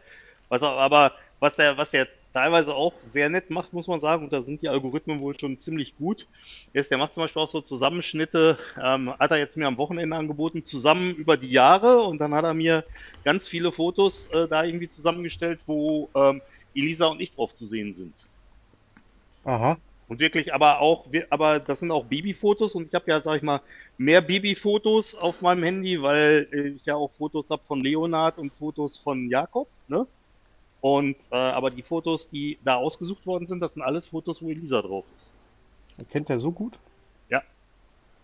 [0.49, 4.25] was auch, aber was der, was der teilweise auch sehr nett macht, muss man sagen,
[4.25, 6.29] und da sind die Algorithmen wohl schon ziemlich gut,
[6.75, 10.17] ist, der macht zum Beispiel auch so Zusammenschnitte, ähm, hat er jetzt mir am Wochenende
[10.17, 12.85] angeboten, zusammen über die Jahre und dann hat er mir
[13.25, 16.43] ganz viele Fotos äh, da irgendwie zusammengestellt, wo ähm,
[16.75, 18.29] Elisa und ich drauf zu sehen sind.
[19.45, 19.81] aha.
[20.07, 23.37] Und wirklich, aber auch, wir- aber das sind auch Babyfotos und ich habe ja, sag
[23.39, 23.63] ich mal,
[23.97, 28.55] mehr Babyfotos auf meinem Handy, weil äh, ich ja auch Fotos habe von Leonard und
[28.55, 30.07] Fotos von Jakob, ne?
[30.85, 34.51] Und äh, aber die Fotos, die da ausgesucht worden sind, das sind alles Fotos, wo
[34.51, 35.33] Elisa drauf ist.
[36.11, 36.79] Kennt er so gut?
[37.31, 37.43] Ja.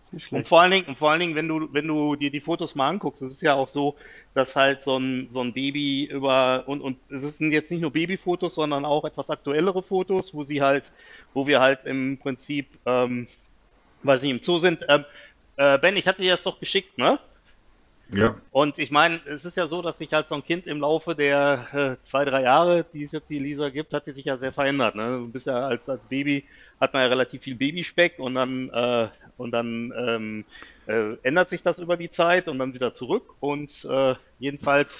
[0.03, 2.29] Ist nicht Und vor allen Dingen, und vor allen Dingen, wenn du, wenn du dir
[2.29, 3.95] die Fotos mal anguckst, es ist ja auch so,
[4.35, 7.93] dass halt so ein, so ein Baby über, und, und es sind jetzt nicht nur
[7.93, 10.91] Babyfotos, sondern auch etwas aktuellere Fotos, wo sie halt,
[11.33, 13.25] wo wir halt im Prinzip, ähm,
[14.03, 14.85] weil sie im Zoo sind.
[14.87, 15.03] Ähm,
[15.57, 17.17] äh, Ben, ich hatte dir das doch geschickt, ne?
[18.13, 18.35] Ja.
[18.51, 21.15] Und ich meine, es ist ja so, dass sich halt so ein Kind im Laufe
[21.15, 21.67] der
[22.01, 24.51] äh, zwei, drei Jahre, die es jetzt die Lisa gibt, hat die sich ja sehr
[24.51, 24.95] verändert.
[24.95, 25.19] Ne?
[25.19, 26.45] Du bist ja als, als Baby,
[26.79, 30.45] hat man ja relativ viel Babyspeck und dann, äh, und dann ähm,
[30.87, 33.35] äh, ändert sich das über die Zeit und dann wieder zurück.
[33.39, 34.99] Und äh, jedenfalls,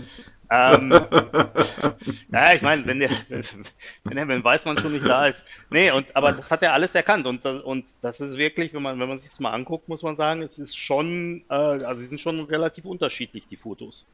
[0.52, 0.90] ähm,
[2.32, 3.10] ja, ich meine, wenn der,
[4.04, 5.46] wenn der, wenn Weißmann schon nicht da ist.
[5.70, 8.98] Nee, und, aber das hat er alles erkannt und, und das ist wirklich, wenn man,
[9.00, 12.06] wenn man sich das mal anguckt, muss man sagen, es ist schon, äh, also sie
[12.06, 14.06] sind schon relativ unterschiedlich, die Fotos.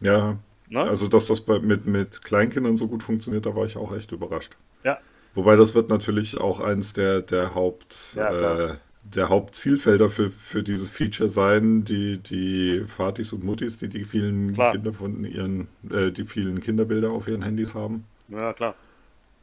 [0.00, 0.38] Ja,
[0.70, 0.82] Ne?
[0.88, 4.12] also dass das bei, mit, mit Kleinkindern so gut funktioniert, da war ich auch echt
[4.12, 4.56] überrascht.
[4.84, 5.00] Ja.
[5.34, 10.62] Wobei das wird natürlich auch eins der, der Haupt Ja, äh, der Hauptzielfelder für, für
[10.62, 14.72] dieses Feature sein, die, die Vatis und Muttis, die die vielen Klar.
[14.72, 18.04] Kinder von ihren, äh, die vielen Kinderbilder auf ihren Handys haben.
[18.28, 18.74] Ja, klar.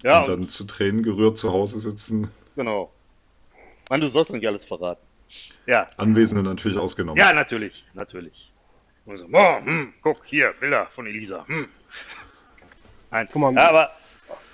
[0.03, 2.91] Ja, und und, dann zu Tränen gerührt zu Hause sitzen, genau.
[3.89, 5.01] Mann, du sollst nicht alles verraten.
[5.65, 7.17] Ja, Anwesende natürlich ausgenommen.
[7.19, 8.51] ja, natürlich, natürlich.
[9.05, 11.45] Und so, boah, hm, guck, hier, Bilder von Elisa.
[11.47, 11.67] Hm.
[13.11, 13.53] Nein, Guck mal.
[13.53, 13.91] ja, aber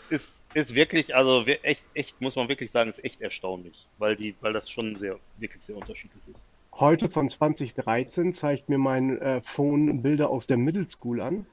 [0.10, 4.36] ist, ist wirklich, also echt, echt, muss man wirklich sagen, ist echt erstaunlich, weil die,
[4.42, 6.42] weil das schon sehr, wirklich sehr unterschiedlich ist.
[6.76, 11.46] Heute von 2013 zeigt mir mein äh, Phone Bilder aus der Middle School an.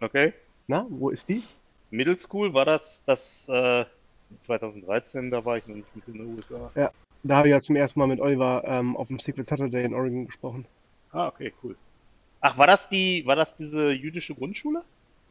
[0.00, 0.32] Okay?
[0.66, 1.42] Na, wo ist die?
[1.90, 3.84] Middle School war das, das, äh,
[4.44, 6.70] 2013, da war ich noch nicht mit in den USA.
[7.22, 9.94] Da habe ich ja zum ersten Mal mit Oliver ähm, auf dem Secret Saturday in
[9.94, 10.66] Oregon gesprochen.
[11.10, 11.76] Ah, okay, cool.
[12.40, 14.80] Ach, war das die, war das diese jüdische Grundschule?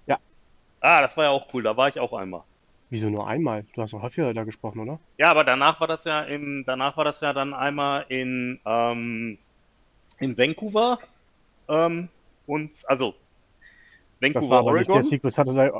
[0.05, 0.19] Ja.
[0.81, 2.43] Ah, das war ja auch cool, da war ich auch einmal.
[2.89, 3.65] Wieso nur einmal?
[3.73, 4.99] Du hast doch häufiger da gesprochen, oder?
[5.17, 9.37] Ja, aber danach war das ja in, danach war das ja dann einmal in, ähm,
[10.19, 10.99] in Vancouver,
[11.67, 12.09] ähm,
[12.45, 13.13] und, also,
[14.21, 15.09] Das Vancouver, war aber nicht der Oregon.
[15.09, 15.71] Secret Saturday.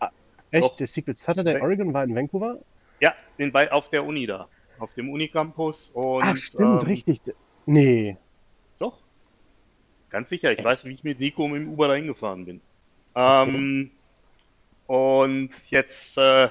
[0.00, 0.06] Äh,
[0.50, 0.64] echt?
[0.64, 0.76] Doch.
[0.76, 2.58] Der Secret Saturday Van- Oregon war in Vancouver?
[3.00, 4.48] Ja, in, bei, auf der Uni da.
[4.78, 7.20] Auf dem Unicampus und, Ach, stimmt, ähm, richtig.
[7.64, 8.16] Nee.
[8.78, 8.98] Doch.
[10.10, 10.52] Ganz sicher.
[10.52, 12.60] Ich weiß, wie ich mit Nico dem Uber dahin gefahren bin.
[13.14, 13.90] Ähm,
[14.86, 16.48] und jetzt, äh,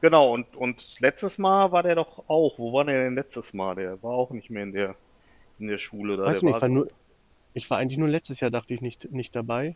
[0.00, 2.58] genau, und, und letztes Mal war der doch auch.
[2.58, 3.74] Wo war der denn letztes Mal?
[3.76, 4.96] Der war auch nicht mehr in der,
[5.58, 6.26] in der Schule da.
[6.26, 6.90] Weiß der nicht, ich war war, nur,
[7.54, 9.74] ich war eigentlich nur letztes Jahr, dachte ich, nicht, nicht dabei.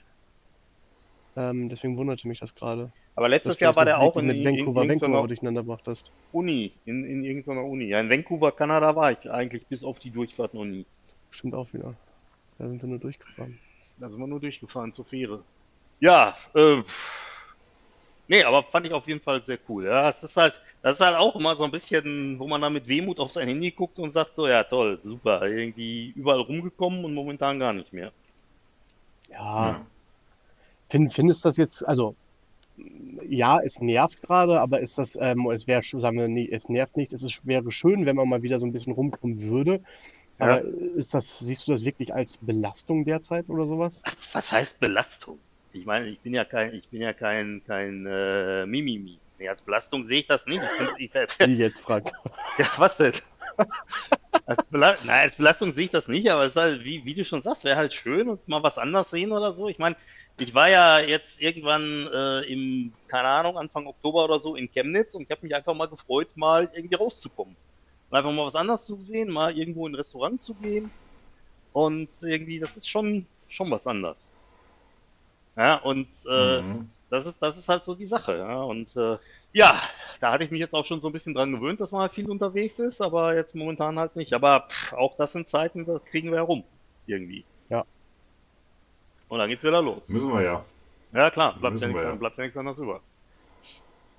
[1.36, 2.90] Ähm, deswegen wunderte mich das gerade.
[3.14, 6.10] aber letztes Jahr war der auch Van- in, mit in, in Vancouver, Vancouver durcheinander hast.
[6.32, 6.72] Uni.
[6.86, 7.86] In, in irgendeiner Uni.
[7.88, 10.86] Ja, in Vancouver, Kanada war ich eigentlich bis auf die Durchfahrt noch nie.
[11.30, 11.94] Stimmt auch wieder.
[12.58, 13.58] Da sind sie nur durchgefahren.
[13.98, 15.44] Da sind wir nur durchgefahren zur Fähre.
[16.00, 16.82] Ja, äh,
[18.28, 19.84] nee, aber fand ich auf jeden Fall sehr cool.
[19.86, 22.72] Ja, es ist halt, das ist halt auch immer so ein bisschen, wo man dann
[22.72, 27.04] mit Wehmut auf sein Handy guckt und sagt so, ja toll, super, irgendwie überall rumgekommen
[27.04, 28.12] und momentan gar nicht mehr.
[29.28, 29.86] Ja, Ja.
[30.90, 32.16] Find, findest du das jetzt, also,
[33.28, 36.96] ja, es nervt gerade, aber ist das, ähm, es wäre, sagen wir, nee, es nervt
[36.96, 39.82] nicht, es ist, wäre schön, wenn man mal wieder so ein bisschen rumkommen würde.
[40.38, 44.02] Aber ist das, siehst du das wirklich als Belastung derzeit oder sowas?
[44.32, 45.38] Was heißt Belastung?
[45.76, 49.18] Ich meine, ich bin ja kein, ich bin ja kein, kein äh, Mimimi.
[49.38, 50.62] Nee, als Belastung sehe ich das nicht.
[50.98, 52.10] Ich ich, Wie jetzt, Frank?
[52.58, 53.12] Ja, was denn?
[54.46, 57.14] Als, Bela Nein, als Belastung sehe ich das nicht, aber es ist halt, wie, wie
[57.14, 59.68] du schon sagst, wäre halt schön und mal was anderes sehen oder so.
[59.68, 59.96] Ich meine,
[60.38, 65.14] ich war ja jetzt irgendwann äh, im, keine Ahnung, Anfang Oktober oder so in Chemnitz
[65.14, 67.56] und ich habe mich einfach mal gefreut, mal irgendwie rauszukommen.
[68.08, 70.90] Und einfach mal was anderes zu sehen, mal irgendwo in ein Restaurant zu gehen.
[71.72, 74.35] Und irgendwie, das ist schon, schon was anderes.
[75.56, 76.90] Ja, und äh, Mhm.
[77.10, 78.62] das ist, das ist halt so die Sache, ja.
[78.62, 79.18] Und äh,
[79.52, 79.80] ja,
[80.20, 82.12] da hatte ich mich jetzt auch schon so ein bisschen dran gewöhnt, dass man halt
[82.12, 84.32] viel unterwegs ist, aber jetzt momentan halt nicht.
[84.34, 86.64] Aber pff, auch das sind Zeiten, da kriegen wir herum.
[87.06, 87.44] Irgendwie.
[87.70, 87.84] Ja.
[89.28, 90.08] Und dann geht's wieder los.
[90.08, 90.64] Müssen wir ja.
[91.12, 92.14] Ja klar, bleibt ja, nichts, ja.
[92.14, 93.00] bleibt ja nichts anderes über.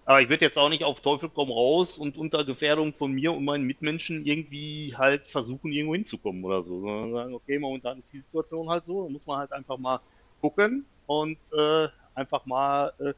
[0.06, 3.34] Aber ich würde jetzt auch nicht auf Teufel komm raus und unter Gefährdung von mir
[3.34, 6.80] und meinen Mitmenschen irgendwie halt versuchen, irgendwo hinzukommen oder so.
[6.80, 10.00] Sondern sagen, okay, momentan ist die Situation halt so, da muss man halt einfach mal
[10.42, 13.14] gucken und äh, einfach mal äh,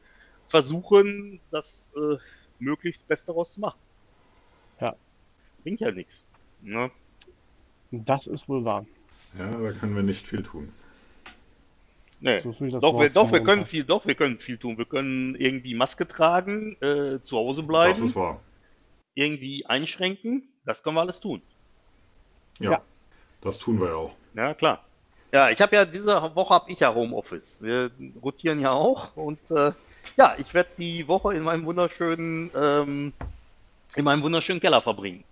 [0.48, 2.16] versuchen, das äh,
[2.58, 3.78] möglichst Beste daraus zu machen.
[4.80, 4.96] Ja.
[5.62, 6.26] Bringt ja nichts.
[6.62, 6.90] Ne?
[7.90, 8.86] Das ist wohl wahr.
[9.38, 10.72] Ja, da können wir nicht viel tun.
[12.20, 12.40] Nee.
[12.40, 14.76] So Doch, wir, doch, wir können viel, doch, wir können viel tun.
[14.76, 17.92] Wir können irgendwie Maske tragen, äh, zu Hause bleiben.
[17.92, 18.40] Das ist wahr.
[19.14, 21.40] irgendwie einschränken, das können wir alles tun.
[22.58, 22.82] Ja, Ja.
[23.40, 24.14] das tun wir ja auch.
[24.34, 24.84] Ja, klar.
[25.32, 27.58] Ja, ich habe ja diese Woche habe ich ja Homeoffice.
[27.60, 27.90] Wir
[28.22, 29.72] rotieren ja auch und äh,
[30.16, 33.12] ja, ich werde die Woche in meinem wunderschönen ähm,
[33.94, 35.24] in meinem wunderschönen Keller verbringen.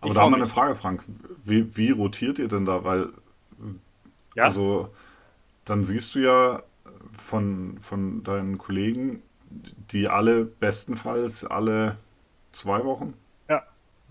[0.00, 0.46] Aber Ich da haben wir eine.
[0.46, 1.04] Frage, Frank.
[1.44, 2.84] Wie, wie rotiert ihr denn da?
[2.84, 3.08] Weil,
[4.34, 4.44] Ja?
[4.44, 4.88] also,
[5.64, 6.62] dann siehst du ja
[7.12, 9.22] von, von deinen Kollegen,
[9.90, 11.96] die alle bestenfalls alle
[12.52, 13.14] zwei Wochen,
[13.48, 13.62] Ja.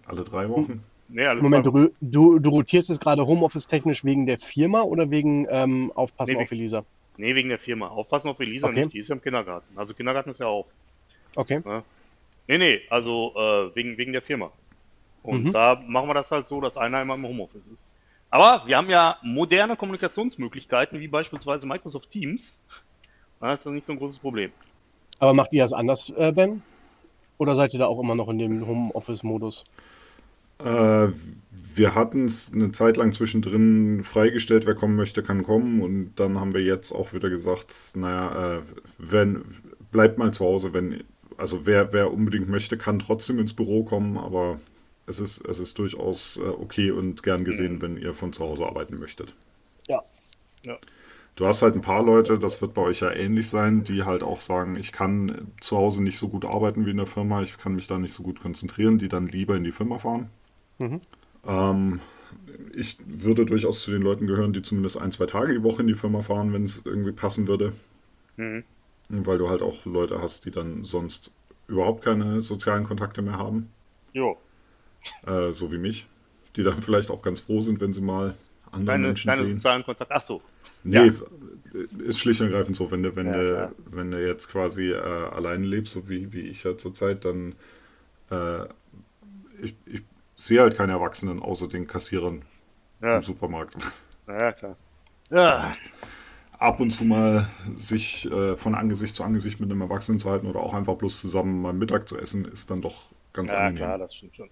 [0.06, 4.84] alle drei Wochen, Nee, Moment, du, du, du rotierst jetzt gerade Homeoffice-technisch wegen der Firma
[4.84, 6.86] oder wegen ähm, Aufpassen Nee, auf Elisa?
[7.18, 7.88] Nee, wegen der Firma.
[7.88, 8.82] Aufpassen auf Elisa Okay.
[8.84, 9.78] nicht, die ist ja im Kindergarten.
[9.78, 10.68] Also Kindergarten ist ja auf.
[11.36, 11.62] Okay.
[12.48, 14.52] Nee, nee, also äh, wegen, wegen der Firma.
[15.24, 15.52] Und Mhm.
[15.52, 17.90] da machen wir das halt so, dass einer immer im Homeoffice ist.
[18.30, 22.56] Aber wir haben ja moderne Kommunikationsmöglichkeiten, wie beispielsweise Microsoft Teams.
[23.40, 24.52] Da ist das nicht so ein großes Problem.
[25.20, 26.62] Aber macht ihr das anders, äh, Ben?
[27.38, 29.64] Oder seid ihr da auch immer noch in dem Homeoffice-Modus?
[30.64, 31.08] Äh,
[31.76, 35.82] wir hatten es eine Zeit lang zwischendrin freigestellt, wer kommen möchte, kann kommen.
[35.82, 38.62] Und dann haben wir jetzt auch wieder gesagt, naja, äh,
[38.98, 39.46] wenn,
[39.92, 41.04] bleibt mal zu Hause, wenn,
[41.38, 44.60] also wer, wer unbedingt möchte, kann trotzdem ins Büro kommen, aber
[45.08, 48.66] es ist, es ist durchaus äh, okay und gern gesehen, wenn ihr von zu Hause
[48.66, 49.34] arbeiten möchtet.
[49.88, 50.02] Ja.
[50.66, 50.78] Ja.
[51.36, 54.24] Du hast halt ein paar Leute, das wird bei euch ja ähnlich sein, die halt
[54.24, 57.58] auch sagen, ich kann zu Hause nicht so gut arbeiten wie in der Firma, ich
[57.58, 60.30] kann mich da nicht so gut konzentrieren, die dann lieber in die Firma fahren.
[60.80, 61.02] Mhm.
[61.46, 62.00] Ähm,
[62.76, 65.88] ich würde durchaus zu den Leuten gehören, die zumindest ein, zwei Tage die Woche in
[65.88, 67.74] die Firma fahren, wenn es irgendwie passen würde.
[68.38, 68.64] Mhm.
[69.10, 71.32] Weil du halt auch Leute hast, die dann sonst
[71.68, 73.70] überhaupt keine sozialen Kontakte mehr haben.
[74.14, 74.38] Jo,
[75.26, 76.08] Äh, so wie mich.
[76.56, 78.36] Die dann vielleicht auch ganz froh sind, wenn sie mal
[78.72, 79.56] andere deine, Menschen deine sehen.
[79.56, 80.14] sozialen Kontakte.
[80.16, 80.42] Ach so.
[80.84, 81.14] Nee, Ja.
[82.00, 83.72] ist schlicht und ergreifend so, wenn du, wenn Ja, du, klar.
[83.92, 87.56] wenn du jetzt quasi äh, alleine lebst, so wie, wie ich ja zurzeit, dann
[88.32, 88.66] äh,
[89.62, 90.04] ich, ich
[90.44, 92.44] sehe halt keine Erwachsenen außer den Kassierern
[93.02, 93.76] Ja, im Supermarkt.
[94.28, 94.78] ja klar.
[95.30, 95.74] Ja,
[96.58, 100.48] Ab und zu mal sich äh, von Angesicht zu Angesicht mit einem Erwachsenen zu halten
[100.48, 103.76] oder auch einfach bloß zusammen mal Mittag zu essen, ist dann doch ganz ja angenehm.
[103.76, 104.50] klar, das stimmt schon.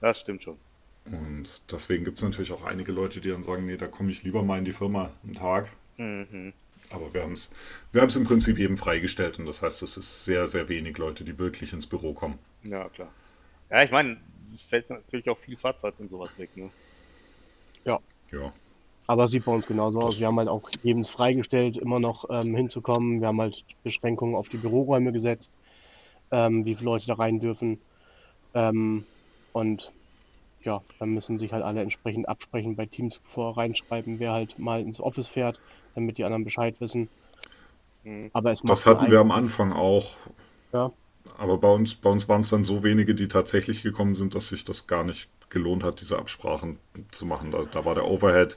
[0.00, 0.58] Das stimmt schon.
[1.04, 4.22] Und deswegen gibt es natürlich auch einige Leute, die dann sagen, nee, da komme ich
[4.22, 5.68] lieber mal in die Firma einen Tag.
[5.96, 6.52] Mhm.
[6.90, 7.50] Aber wir haben es
[7.92, 11.24] wir haben's im Prinzip eben freigestellt und das heißt, es ist sehr, sehr wenig Leute,
[11.24, 12.38] die wirklich ins Büro kommen.
[12.62, 13.12] Ja, klar.
[13.70, 14.18] Ja, ich meine,
[14.58, 16.70] fällt natürlich auch viel Fahrzeit und sowas weg, ne?
[17.84, 17.98] Ja.
[19.06, 20.14] Aber es sieht bei uns genauso aus.
[20.14, 23.20] Das- Wir haben halt auch jedem freigestellt, immer noch ähm, hinzukommen.
[23.20, 25.50] Wir haben halt Beschränkungen auf die Büroräume gesetzt,
[26.30, 27.80] ähm, wie viele Leute da rein dürfen.
[28.54, 29.04] Ähm,
[29.52, 29.92] und
[30.64, 34.80] ja, dann müssen sich halt alle entsprechend absprechen bei Teams vorher reinschreiben, wer halt mal
[34.80, 35.60] ins Office fährt,
[35.94, 37.08] damit die anderen Bescheid wissen.
[38.04, 38.30] Mhm.
[38.32, 40.16] Aber es Das hatten wir am Anfang auch.
[40.72, 40.92] Ja.
[41.38, 44.48] Aber bei uns, bei uns waren es dann so wenige, die tatsächlich gekommen sind, dass
[44.48, 46.78] sich das gar nicht gelohnt hat, diese Absprachen
[47.10, 47.50] zu machen.
[47.50, 48.56] Da, da war der Overhead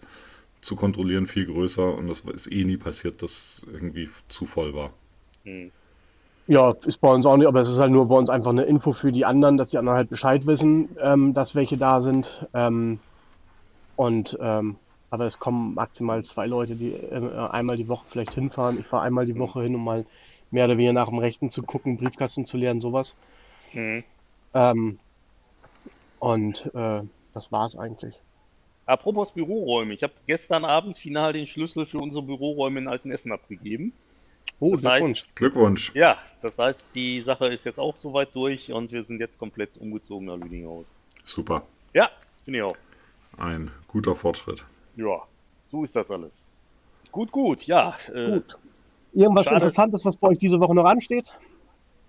[0.61, 4.91] zu kontrollieren viel größer und das ist eh nie passiert, dass irgendwie zu voll war.
[5.43, 5.71] Mhm.
[6.47, 8.63] Ja, ist bei uns auch nicht, aber es ist halt nur bei uns einfach eine
[8.63, 12.45] Info für die anderen, dass die anderen halt Bescheid wissen, ähm, dass welche da sind.
[12.53, 12.99] Ähm,
[13.95, 14.75] und ähm,
[15.09, 18.77] aber es kommen maximal zwei Leute, die äh, einmal die Woche vielleicht hinfahren.
[18.79, 20.05] Ich fahre einmal die Woche hin, um mal
[20.51, 23.13] mehr oder weniger nach dem Rechten zu gucken, Briefkasten zu leeren, sowas.
[23.73, 24.03] Mhm.
[24.53, 24.99] Ähm,
[26.19, 27.01] und äh,
[27.33, 28.19] das war's eigentlich.
[28.85, 33.93] Apropos Büroräume, ich habe gestern Abend final den Schlüssel für unsere Büroräume in Altenessen abgegeben.
[34.59, 35.23] Oh, Das heißt- Glückwunsch.
[35.35, 35.91] Glückwunsch.
[35.95, 39.75] Ja, das heißt, die Sache ist jetzt auch soweit durch und wir sind jetzt komplett
[39.77, 40.85] umgezogen nach Lüdinghaus.
[41.25, 41.63] Super.
[41.93, 42.09] Ja,
[42.45, 42.77] finde ich auch.
[43.37, 44.63] Ein guter Fortschritt.
[44.95, 45.23] Ja,
[45.69, 46.45] so ist das alles.
[47.11, 47.97] Gut, gut, ja.
[48.13, 48.57] Äh, Gut.
[49.15, 49.55] Irgendwas Schade.
[49.57, 51.25] Interessantes, was bei euch diese Woche noch ansteht?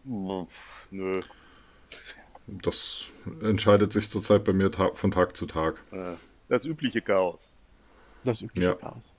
[0.07, 0.47] pf,
[0.91, 1.21] Nö,
[2.47, 3.11] Das
[3.43, 5.83] entscheidet sich zurzeit bei mir ta von Tag zu Tag.
[5.93, 6.15] äh,
[6.49, 7.53] das übliche Chaos.
[8.25, 8.75] Das übliche Ja.
[8.75, 9.13] Chaos.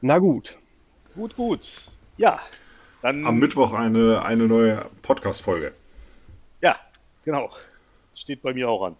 [0.00, 0.58] Na gut.
[1.14, 1.66] Gut, gut.
[2.16, 2.40] Ja,
[3.02, 3.26] dann.
[3.26, 5.72] Am Mittwoch eine, eine neue Podcast-Folge.
[6.60, 6.76] Ja,
[7.24, 7.50] genau.
[8.14, 8.96] Steht bei mir auch an.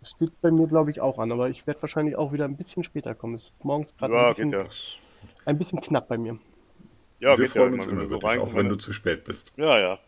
[0.00, 2.56] Das steht bei mir, glaube ich, auch an, aber ich werde wahrscheinlich auch wieder ein
[2.56, 3.34] bisschen später kommen.
[3.34, 4.64] Es ist morgens gerade Ja, ein, bisschen, ja.
[5.44, 6.38] Ein bisschen knapp bei mir.
[7.20, 9.52] Ja, wir geht ja freuen uns immer so wirklich, auch wenn du zu spät bist.
[9.56, 9.98] Ja, ja.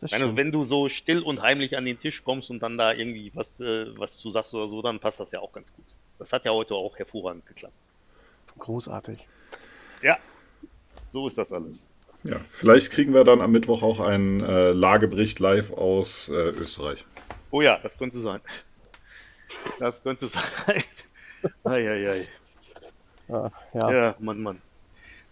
[0.00, 3.32] Das Wenn du, so still und heimlich an den Tisch kommst und dann da irgendwie
[3.34, 5.84] was, äh, was zu sagst oder so, dann passt das ja auch ganz gut.
[6.20, 7.74] Das hat ja heute auch hervorragend geklappt.
[8.58, 9.26] Großartig.
[10.02, 10.18] Ja,
[11.10, 11.78] so ist das alles.
[12.22, 17.04] Ja, vielleicht kriegen wir dann am Mittwoch auch einen äh, Lagebericht live aus äh, Österreich.
[17.50, 18.40] Oh ja, das könnte sein.
[19.80, 20.82] Das könnte sein.
[21.64, 22.28] Eieiei.
[23.28, 23.92] Ja, ja.
[23.92, 24.62] Ja, Mann, Mann.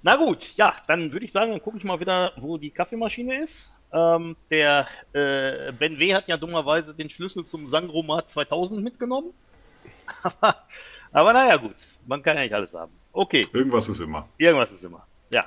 [0.07, 3.40] Na gut, ja, dann würde ich sagen, dann gucke ich mal wieder, wo die Kaffeemaschine
[3.40, 3.73] ist.
[3.92, 6.14] Ähm, der äh, Ben W.
[6.14, 9.33] hat ja dummerweise den Schlüssel zum Sangromat 2000 mitgenommen.
[10.23, 10.62] aber,
[11.11, 11.75] aber naja, gut,
[12.07, 12.92] man kann ja nicht alles haben.
[13.11, 14.29] Okay, Irgendwas ist immer.
[14.38, 15.05] irgendwas ist immer.
[15.33, 15.45] Ja.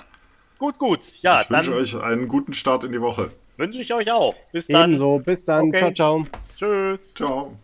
[0.57, 1.21] Gut, gut.
[1.21, 3.29] Ja, ich dann wünsche euch einen guten Start in die Woche.
[3.55, 4.35] wünsche ich euch auch.
[4.51, 4.89] Bis dann.
[4.89, 5.19] Ebenso.
[5.19, 5.69] Bis dann.
[5.69, 5.93] Okay.
[5.93, 6.23] Ciao, ciao.
[6.57, 7.13] Tschüss.
[7.13, 7.57] Ciao.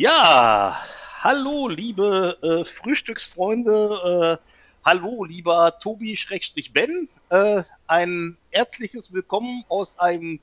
[0.00, 0.80] Ja,
[1.18, 4.46] hallo liebe äh, Frühstücksfreunde äh,
[4.82, 7.10] hallo, lieber Tobi-Ben.
[7.28, 10.40] Äh, ein herzliches Willkommen aus einem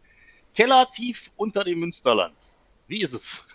[0.54, 2.36] Keller tief unter dem Münsterland.
[2.88, 3.48] Wie ist es?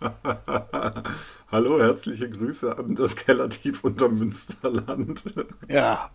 [1.52, 5.22] Hallo, herzliche Grüße an das Kellertief unter Münsterland.
[5.68, 6.10] Ja.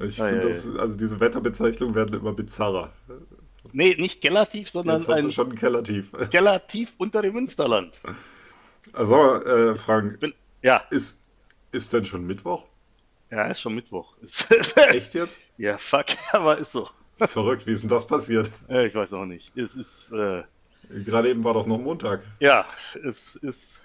[0.00, 0.48] Ich finde,
[0.80, 2.92] also diese Wetterbezeichnungen werden immer bizarrer.
[3.76, 6.12] Nee, nicht Kellertief, sondern Jetzt hast du ein schon ein Kellertief.
[6.30, 7.92] Keller tief unter dem Münsterland.
[8.94, 11.22] Also, äh, Frank, Bin, ja, ist,
[11.72, 12.64] ist denn schon Mittwoch?
[13.30, 14.16] ja, ist schon Mittwoch.
[14.22, 15.42] Ist- Echt jetzt?
[15.58, 16.88] ja, fuck, aber ist so.
[17.18, 18.50] Verrückt, wie ist denn das passiert?
[18.68, 19.54] Ich weiß auch nicht.
[19.56, 20.42] Es ist, äh,
[21.04, 22.22] Gerade eben war doch noch Montag.
[22.40, 22.64] ja,
[23.06, 23.82] es ist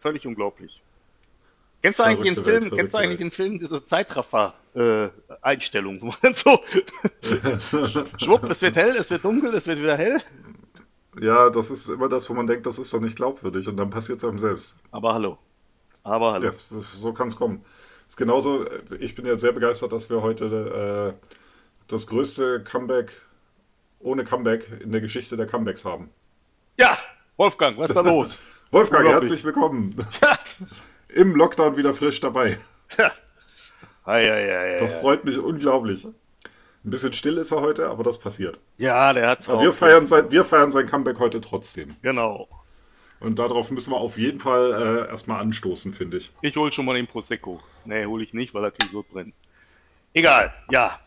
[0.00, 0.82] völlig unglaublich.
[1.82, 6.34] Kennst du eigentlich den Film, Welt, kennst du eigentlich den Film, diese Zeitraffer-Einstellung, wo man
[6.34, 6.60] so,
[8.18, 10.20] schwupp, es wird hell, es wird dunkel, es wird wieder hell.
[11.20, 13.90] Ja, das ist immer das, wo man denkt, das ist doch nicht glaubwürdig und dann
[13.90, 14.76] passiert es einem selbst.
[14.90, 15.38] Aber hallo.
[16.02, 16.48] Aber hallo.
[16.48, 17.64] Ja, so kann es kommen.
[18.06, 21.26] Ist genauso, äh, ich bin ja sehr begeistert, dass wir heute äh,
[21.88, 23.12] das größte Comeback
[24.00, 26.10] ohne Comeback in der Geschichte der Comebacks haben.
[26.78, 26.98] Ja,
[27.36, 28.42] Wolfgang, was ist da los?
[28.70, 29.94] Wolfgang, herzlich willkommen.
[31.14, 32.58] Im Lockdown wieder frisch dabei.
[34.04, 36.04] Ei, ei, ei, ei, Das freut mich unglaublich.
[36.04, 38.58] Ein bisschen still ist er heute, aber das passiert.
[38.78, 41.94] Ja, der hat Aber wir feiern, sein, wir feiern sein Comeback heute trotzdem.
[42.02, 42.48] Genau.
[43.20, 46.30] Und darauf müssen wir auf jeden Fall äh, erstmal anstoßen, finde ich.
[46.40, 47.60] Ich hol schon mal den Prosecco.
[47.84, 49.34] Nee, hol ich nicht, weil er kriegt so brennt.
[50.14, 50.98] Egal, ja.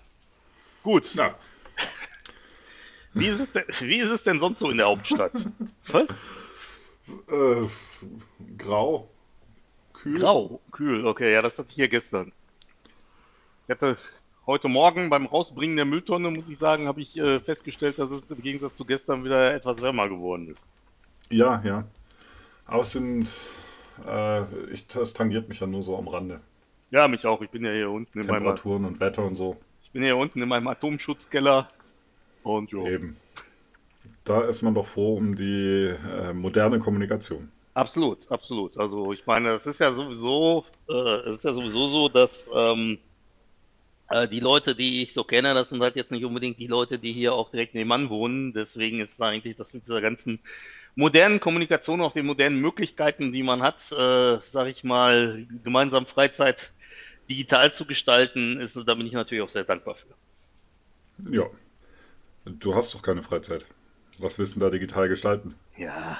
[0.83, 1.15] Gut.
[1.15, 1.35] Ja,
[3.13, 5.33] Wie, ist es denn, wie ist es denn sonst so in der Hauptstadt?
[5.87, 6.09] Was?
[7.29, 7.67] äh,
[8.57, 9.09] grau,
[10.03, 10.19] kühl.
[10.19, 12.31] Grau, kühl, okay, ja, das hatte ich hier gestern.
[13.65, 13.97] Ich hatte
[14.45, 18.29] heute Morgen beim Rausbringen der Mülltonne, muss ich sagen, habe ich äh, festgestellt, dass es
[18.29, 20.63] im Gegensatz zu gestern wieder etwas wärmer geworden ist.
[21.29, 21.85] Ja, ja.
[22.65, 23.33] Aber es sind,
[24.05, 26.41] äh, ich, das tangiert mich ja nur so am Rande.
[26.91, 27.41] Ja, mich auch.
[27.41, 29.57] Ich bin ja hier unten in meinem, Temperaturen und Wetter und so.
[29.83, 31.67] ich bin hier unten in meinem Atomschutzkeller.
[32.43, 32.85] Und jo.
[32.85, 33.15] Eben.
[34.25, 37.52] Da ist man doch froh um die äh, moderne Kommunikation.
[37.73, 38.77] Absolut, absolut.
[38.77, 42.99] Also ich meine, es ist ja sowieso, äh, es ist ja sowieso so, dass ähm,
[44.09, 46.99] äh, die Leute, die ich so kenne, das sind halt jetzt nicht unbedingt die Leute,
[46.99, 48.53] die hier auch direkt nebenan wohnen.
[48.53, 50.39] Deswegen ist da eigentlich das mit dieser ganzen
[50.95, 56.71] modernen Kommunikation, auch den modernen Möglichkeiten, die man hat, äh, sag ich mal, gemeinsam Freizeit
[57.27, 60.13] digital zu gestalten, ist, da bin ich natürlich auch sehr dankbar für.
[61.31, 61.45] Ja.
[62.45, 63.65] Du hast doch keine Freizeit.
[64.19, 65.55] Was willst du da digital gestalten?
[65.77, 66.19] Ja.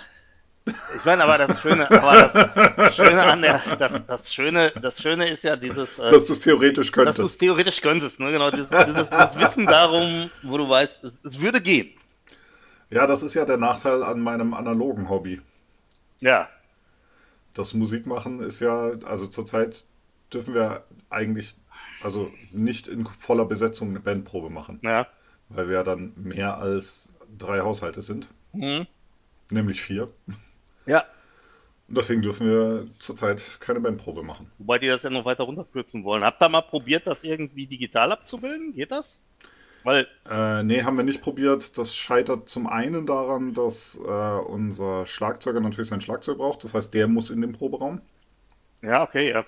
[0.66, 5.28] Ich meine, aber das Schöne, aber das Schöne an der, das, das Schöne, das Schöne
[5.30, 7.40] ist ja dieses, äh, Dass du es theoretisch dass du es könntest.
[7.42, 8.32] theoretisch könntest, ne?
[8.32, 11.90] Genau, dieses, dieses, das Wissen darum, wo du weißt, es, es würde gehen.
[12.90, 15.42] Ja, das ist ja der Nachteil an meinem analogen Hobby.
[16.22, 16.48] Ja,
[17.54, 19.84] Das Musikmachen ist ja, also zurzeit
[20.32, 21.56] dürfen wir eigentlich,
[22.02, 25.08] also nicht in voller Besetzung eine Bandprobe machen, ja.
[25.50, 28.88] weil wir ja dann mehr als drei Haushalte sind, Mhm.
[29.52, 30.08] nämlich vier.
[30.86, 31.06] Ja.
[31.88, 34.52] Und deswegen dürfen wir zurzeit keine Bandprobe machen.
[34.58, 36.24] Wobei die das ja noch weiter runterkürzen wollen.
[36.24, 38.74] Habt ihr mal probiert, das irgendwie digital abzubilden?
[38.74, 39.20] Geht das?
[39.84, 41.78] Weil, Äh, nee, haben wir nicht probiert.
[41.78, 44.08] Das scheitert zum einen daran, dass äh,
[44.40, 46.64] unser Schlagzeuger natürlich sein Schlagzeug braucht.
[46.64, 48.02] Das heißt, der muss in den Proberaum.
[48.82, 49.46] ja, okay, ja.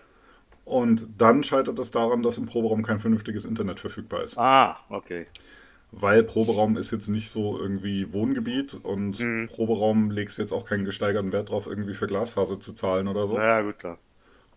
[0.65, 4.38] Und dann scheitert es daran, dass im Proberaum kein vernünftiges Internet verfügbar ist.
[4.38, 5.28] Ah, okay.
[5.98, 9.48] Weil Proberaum ist jetzt nicht so irgendwie Wohngebiet und Mhm.
[9.48, 13.36] Proberaum legst jetzt auch keinen gesteigerten Wert drauf, irgendwie für Glasfaser zu zahlen oder so.
[13.38, 13.98] Ja, gut, klar.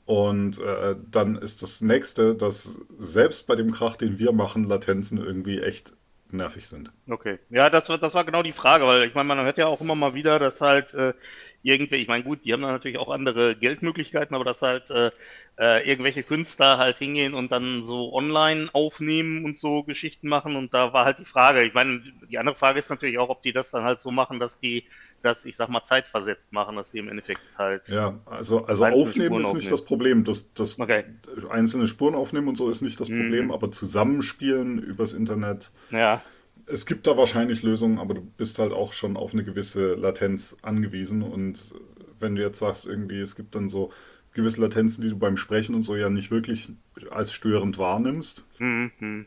[0.07, 5.19] Und äh, dann ist das nächste, dass selbst bei dem Krach, den wir machen, Latenzen
[5.19, 5.93] irgendwie echt
[6.31, 6.91] nervig sind.
[7.11, 7.39] Okay.
[7.49, 9.81] Ja, das war, das war genau die Frage, weil ich meine, man hört ja auch
[9.81, 11.15] immer mal wieder, dass halt äh,
[11.63, 15.11] irgendwelche, ich meine, gut, die haben dann natürlich auch andere Geldmöglichkeiten, aber dass halt äh,
[15.59, 20.57] äh, irgendwelche Künstler halt hingehen und dann so online aufnehmen und so Geschichten machen.
[20.57, 23.43] Und da war halt die Frage, ich meine, die andere Frage ist natürlich auch, ob
[23.43, 24.89] die das dann halt so machen, dass die
[25.23, 27.83] das, ich sag mal, zeitversetzt machen, dass die im Endeffekt halt.
[27.87, 29.73] Ja, also, also aufnehmen Spuren ist nicht aufnehmen.
[29.73, 30.25] das Problem.
[30.25, 31.05] Das, das Okay.
[31.51, 33.11] einzelne Spuren aufnehmen und so ist nicht das Mhm.
[33.11, 35.73] Problem, aber zusammenspielen übers Internet.
[35.91, 36.25] Ja,
[36.71, 40.57] Es gibt da wahrscheinlich Lösungen, aber du bist halt auch schon auf eine gewisse Latenz
[40.63, 41.23] angewiesen.
[41.23, 41.75] Und
[42.21, 43.91] wenn du jetzt sagst, irgendwie, es gibt dann so
[44.33, 46.71] gewisse Latenzen, die du beim Sprechen und so ja nicht wirklich
[47.11, 48.47] als störend wahrnimmst.
[48.59, 49.27] hm, hm.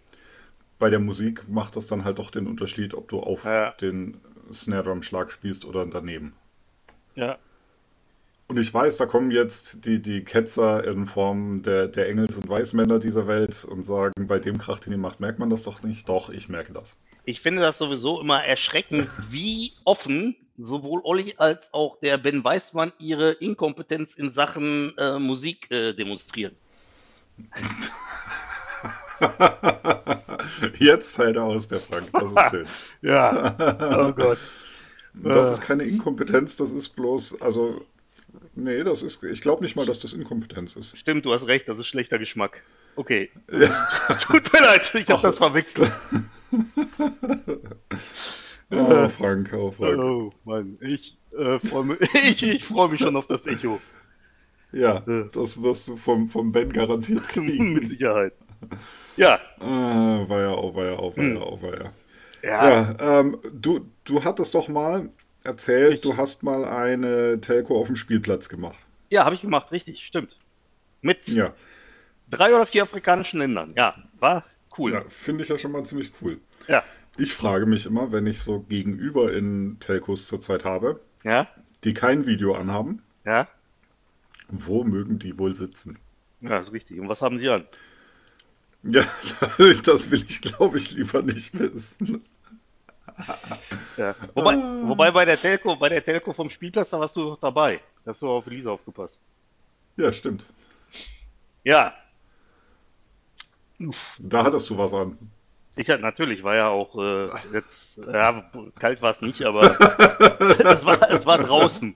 [0.80, 3.72] Bei der Musik macht das dann halt doch den Unterschied, ob du auf Ja.
[3.82, 4.18] den
[4.52, 6.34] Snare Drum Schlag spielst oder daneben.
[7.16, 7.38] ja,
[8.52, 12.50] Und ich weiß, da kommen jetzt die, die Ketzer in Form der, der Engels- und
[12.50, 15.84] Weißmänner dieser Welt und sagen, bei dem Krach, den ihr macht, merkt man das doch
[15.84, 16.10] nicht.
[16.10, 16.98] Doch, ich merke das.
[17.24, 22.92] Ich finde das sowieso immer erschreckend, wie offen sowohl Olli als auch der Ben Weißmann
[23.00, 26.54] ihre Inkompetenz in Sachen äh, Musik äh, demonstrieren.
[30.78, 32.10] Jetzt halt aus, der Frank.
[32.12, 32.66] Das ist schön.
[33.02, 33.56] Ja.
[33.98, 34.40] Oh Gott.
[35.14, 37.82] Das ist keine Inkompetenz, das ist bloß, also,
[38.56, 40.98] nee, das ist, ich glaube nicht mal, dass das Inkompetenz ist.
[40.98, 42.62] Stimmt, du hast recht, das ist schlechter Geschmack.
[42.96, 43.30] Okay.
[43.48, 45.92] Tut mir leid, ich habe das verwechselt.
[48.74, 50.02] Oh, Frank, oh, Frank.
[50.02, 53.82] Oh, Mann, ich äh, freue mich, ich, ich freu mich schon auf das Echo.
[54.72, 55.02] Ja,
[55.34, 57.74] das wirst du vom, vom Ben garantiert kriegen.
[57.74, 58.32] Mit Sicherheit.
[59.18, 59.40] Ja.
[59.60, 61.38] Ah, war ja auch, war ja auch, war ja Hm.
[61.42, 61.92] auch, war ja.
[62.44, 62.70] Ja.
[62.70, 65.10] Ja, ähm, du, du hattest doch mal
[65.44, 68.80] erzählt, Ich- du hast mal eine Telco auf dem Spielplatz gemacht.
[69.10, 70.38] Ja, habe ich gemacht, richtig, stimmt.
[71.02, 71.54] Mit Ja,
[72.30, 73.74] drei oder vier afrikanischen Ländern.
[73.76, 74.46] Ja, war
[74.78, 74.94] cool.
[74.94, 76.40] ja finde ich ja schon mal ziemlich cool.
[76.68, 76.84] Ja.
[77.18, 81.48] Ich frage mich immer, wenn ich so gegenüber in Telcos zurzeit habe, Ja,
[81.84, 83.50] die kein Video anhaben, ja,
[84.50, 85.98] wo mögen die wohl sitzen?
[86.42, 87.00] ja, ist richtig.
[87.00, 87.66] Und was haben Sie an?
[88.84, 89.04] Ja,
[89.84, 92.24] das will ich, glaube ich, lieber nicht wissen.
[93.98, 94.16] Ja.
[94.34, 97.80] Wobei, wobei bei der Telco, bei der Telco vom Spielplatz, da warst du doch dabei.
[98.04, 99.20] Da hast du auf Lisa aufgepasst.
[99.98, 100.52] Ja, stimmt.
[101.64, 101.94] Ja,
[104.20, 105.18] Da hattest du was an.
[105.76, 108.44] ich hatte natürlich, war ja auch äh, jetzt, ja,
[108.80, 109.64] kalt war es nicht, aber
[110.66, 111.96] es war, es war draußen.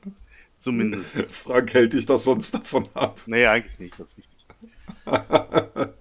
[0.59, 1.15] Zumindest.
[1.31, 3.19] Frank hält dich das sonst davon ab.
[3.27, 4.45] Nee, eigentlich nicht, das ist wichtig.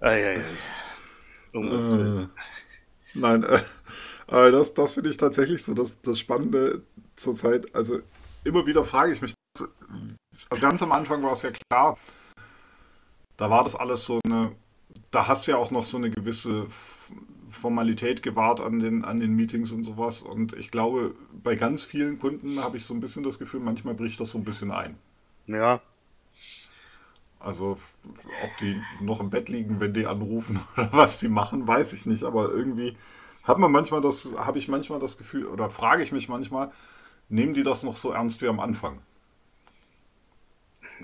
[0.01, 0.41] Eieiei.
[1.53, 1.69] Um.
[2.25, 2.27] Äh,
[3.15, 3.61] nein, äh,
[4.29, 6.83] äh, das, das finde ich tatsächlich so das, das Spannende
[7.17, 7.75] zurzeit.
[7.75, 8.01] Also
[8.45, 9.35] immer wieder frage ich mich,
[10.51, 11.99] also ganz am Anfang war es ja klar,
[13.37, 14.53] da war das alles so eine,
[15.11, 16.67] da hast du ja auch noch so eine gewisse
[17.49, 20.23] Formalität gewahrt an den, an den Meetings und sowas.
[20.23, 23.95] Und ich glaube, bei ganz vielen Kunden habe ich so ein bisschen das Gefühl, manchmal
[23.95, 24.97] bricht das so ein bisschen ein.
[25.47, 25.81] Ja,
[27.39, 27.79] Also,
[28.43, 32.07] ob die noch im Bett liegen, wenn die anrufen oder was die machen, weiß ich
[32.07, 32.25] nicht.
[32.25, 32.97] Aber irgendwie
[33.45, 36.71] hat man manchmal das, habe ich manchmal das Gefühl, oder frage ich mich manchmal,
[37.29, 39.01] nehmen die das noch so ernst wie am Anfang?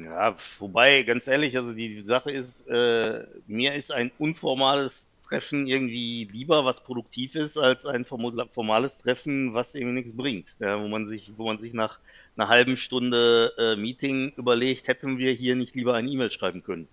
[0.03, 6.29] Ja, wobei, ganz ehrlich, also die Sache ist, äh, mir ist ein unformales Treffen irgendwie
[6.31, 10.49] lieber, was produktiv ist, als ein formales Treffen, was irgendwie nichts bringt.
[10.59, 11.99] Ja, wo man sich, wo man sich nach
[12.37, 16.89] einer halben Stunde äh, Meeting überlegt, hätten wir hier nicht lieber eine E-Mail schreiben können.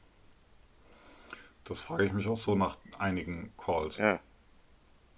[1.63, 3.97] Das frage ich mich auch so nach einigen Calls.
[3.97, 4.19] Ja.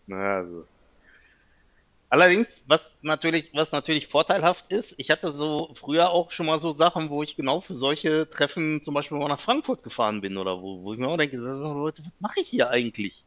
[0.10, 0.66] Naja, also.
[2.12, 6.72] Allerdings, was natürlich, was natürlich vorteilhaft ist, ich hatte so früher auch schon mal so
[6.72, 10.60] Sachen, wo ich genau für solche Treffen zum Beispiel mal nach Frankfurt gefahren bin oder
[10.60, 13.24] wo, wo ich mir auch denke, Leute, was mache ich hier eigentlich?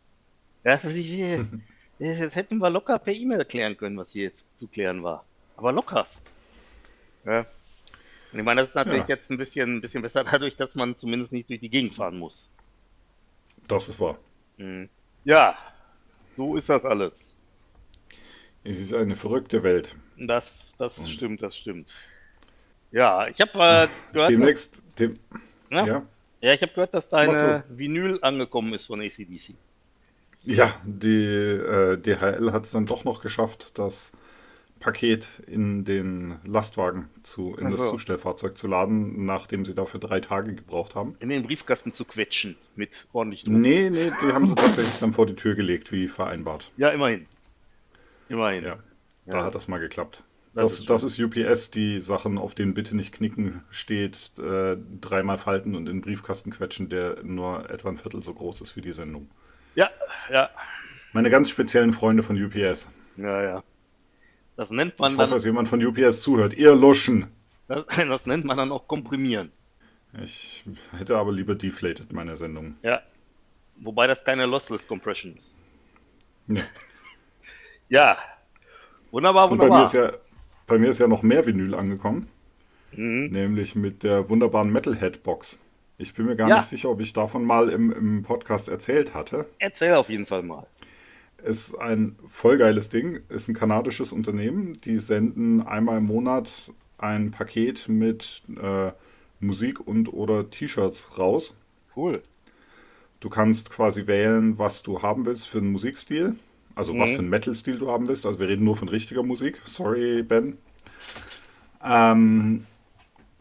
[0.64, 1.44] Ja, was ich, äh,
[2.00, 5.24] das hätten wir locker per E-Mail klären können, was hier jetzt zu klären war.
[5.54, 6.20] Aber lockerst.
[7.24, 7.46] Ja.
[8.32, 9.14] Und ich meine, das ist natürlich Ja.
[9.14, 12.18] jetzt ein bisschen, ein bisschen besser dadurch, dass man zumindest nicht durch die Gegend fahren
[12.18, 12.50] muss.
[13.68, 14.18] Das ist wahr.
[14.56, 14.90] Mhm.
[15.24, 15.56] Ja,
[16.36, 17.34] so ist das alles.
[18.64, 19.96] Es ist eine verrückte Welt.
[20.18, 21.94] Das, das stimmt, das stimmt.
[22.92, 25.18] Ja, ich habe äh, gehört, Demnächst, dem,
[25.70, 26.02] dass, ja, ja,
[26.40, 29.54] ja, ich habe gehört, dass deine Vinyl angekommen ist von ACDC.
[30.44, 34.12] ja, die äh, DHL hat es dann doch noch geschafft, das
[34.82, 37.90] Paket in den Lastwagen zu, in Ach das.
[37.90, 41.16] Zustellfahrzeug zu laden, nachdem sie dafür drei Tage gebraucht haben.
[41.20, 43.54] In den Briefkasten zu quetschen mit ordentlich Druck.
[43.54, 46.72] Nee, nee, die haben sie tatsächlich dann vor die Tür gelegt, wie vereinbart.
[46.76, 47.26] Ja, immerhin.
[48.28, 48.64] Immerhin.
[48.64, 48.78] Ja,
[49.26, 49.44] da Ja.
[49.44, 50.24] hat das mal geklappt.
[50.54, 54.76] Das Das, ist das ist UPS, die Sachen, auf denen bitte nicht knicken steht, äh,
[55.00, 58.76] dreimal falten und in den Briefkasten quetschen, der nur etwa ein Viertel so groß ist
[58.76, 59.30] wie die Sendung.
[59.74, 59.88] Ja,
[60.30, 60.50] ja,
[61.14, 62.90] Meine ganz speziellen Freunde von UPS.
[63.16, 63.62] ja, ja.
[64.56, 66.54] Das nennt man Ich hoffe, dann, dass jemand von UPS zuhört.
[66.54, 67.26] Ihr Luschen!
[67.68, 69.50] das, das nennt man dann auch komprimieren.
[70.22, 70.64] Ich
[70.98, 72.76] hätte aber lieber deflated meine Sendung.
[72.82, 73.00] Ja.
[73.76, 75.54] Wobei das keine Lossless Compression ist.
[76.46, 76.62] Nee.
[77.88, 78.16] Ja.
[79.10, 79.84] Wunderbar, Und bei mir, wunderbar.
[79.86, 80.12] ist ja,
[80.66, 82.26] bei mir ist ja noch mehr Vinyl angekommen,
[82.92, 83.26] Mhm.
[83.30, 85.58] nämlich mit der wunderbaren Metalhead-Box.
[85.98, 86.58] Ich bin mir gar Ja.
[86.58, 89.46] nicht sicher, ob ich davon mal im, im Podcast erzählt hatte.
[89.58, 90.66] Erzähl auf jeden Fall mal.
[91.44, 94.74] Ist ein voll geiles Ding, ist ein kanadisches Unternehmen.
[94.84, 98.92] Die senden einmal im Monat ein Paket mit äh,
[99.40, 101.56] Musik und oder T-Shirts raus.
[101.96, 102.22] Cool.
[103.18, 106.36] Du kannst quasi wählen, was du haben willst für einen Musikstil.
[106.74, 107.14] Also was Mhm.
[107.14, 108.24] für einen Metal-Stil du haben willst.
[108.24, 109.60] Also wir reden nur von richtiger Musik.
[109.64, 110.58] Sorry, Ben.
[111.84, 112.64] Ähm,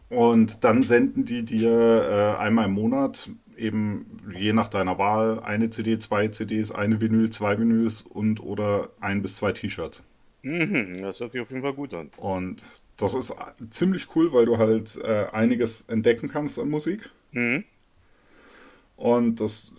[0.08, 3.30] und dann senden die dir äh, einmal im Monat
[3.62, 8.90] eben je nach deiner Wahl eine CD, zwei CDs, eine Vinyl, zwei Vinyls und oder
[9.00, 10.04] ein bis zwei T-Shirts.
[10.42, 12.10] Mhm, das hört sich auf jeden Fall gut an.
[12.16, 13.34] Und das ist
[13.70, 17.10] ziemlich cool, weil du halt äh, einiges entdecken kannst an Musik.
[17.30, 17.64] Mhm.
[18.96, 19.72] Und das,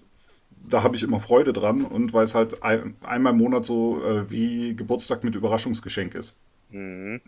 [0.67, 4.03] da habe ich immer Freude dran und weil es halt ein, einmal im Monat so
[4.03, 6.35] äh, wie Geburtstag mit Überraschungsgeschenk ist.
[6.69, 7.21] Mhm.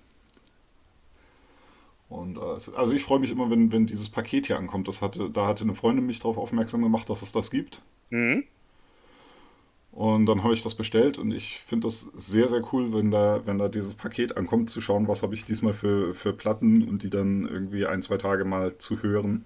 [2.16, 4.88] Und äh, also ich freue mich immer, wenn, wenn dieses Paket hier ankommt.
[4.88, 7.82] Das hatte, da hatte eine Freundin mich darauf aufmerksam gemacht, dass es das gibt.
[8.10, 8.44] Mhm.
[9.92, 13.42] Und dann habe ich das bestellt und ich finde das sehr, sehr cool, wenn da,
[13.46, 17.02] wenn da dieses Paket ankommt, zu schauen, was habe ich diesmal für, für Platten und
[17.02, 19.46] die dann irgendwie ein, zwei Tage mal zu hören.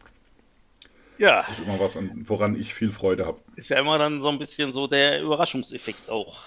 [1.19, 3.37] Ja, Das ist immer was, an, woran ich viel Freude habe.
[3.57, 6.39] ist ja immer dann so ein bisschen so der Überraschungseffekt auch.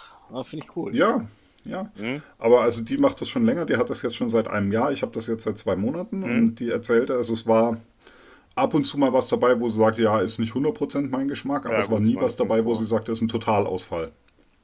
[0.44, 0.96] Finde ich cool.
[0.96, 1.24] Ja,
[1.64, 1.90] ja.
[1.98, 2.22] Mhm.
[2.38, 4.92] Aber also die macht das schon länger, die hat das jetzt schon seit einem Jahr.
[4.92, 6.24] Ich habe das jetzt seit zwei Monaten Mhm.
[6.24, 7.78] und die erzählte, also es war
[8.54, 11.64] ab und zu mal was dabei, wo sie sagte, ja, ist nicht 100% mein Geschmack,
[11.66, 14.12] aber Ja, es war nie was dabei, wo sie sagte, ist ein Totalausfall.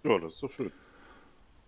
[0.04, 0.70] Ja, das ist doch schön.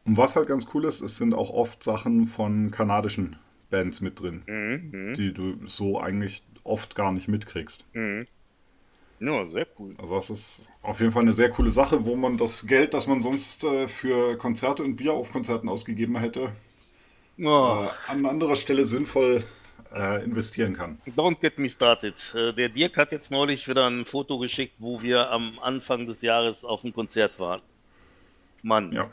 [0.05, 3.37] Und was halt ganz cool ist, es sind auch oft Sachen von kanadischen
[3.71, 4.91] Bands mit drin, Mhm.
[4.93, 5.15] Mhm.
[5.15, 7.85] die du so eigentlich oft gar nicht mitkriegst.
[7.93, 8.27] Mhm.
[9.21, 9.95] Ja, sehr cool.
[9.99, 13.07] Also das ist auf jeden Fall eine sehr coole Sache, wo man das Geld, das
[13.07, 16.53] man sonst äh, für Konzerte und Bier auf Konzerten ausgegeben hätte,
[17.39, 19.45] Oh, äh, an anderer Stelle sinnvoll
[19.95, 21.01] äh, investieren kann.
[21.07, 22.35] don't get me started.
[22.35, 26.23] Äh, Der Dirk hat jetzt neulich wieder ein Foto geschickt, wo wir am Anfang des
[26.23, 27.63] Jahres auf einem Konzert waren.
[28.63, 29.11] Mann, Ja,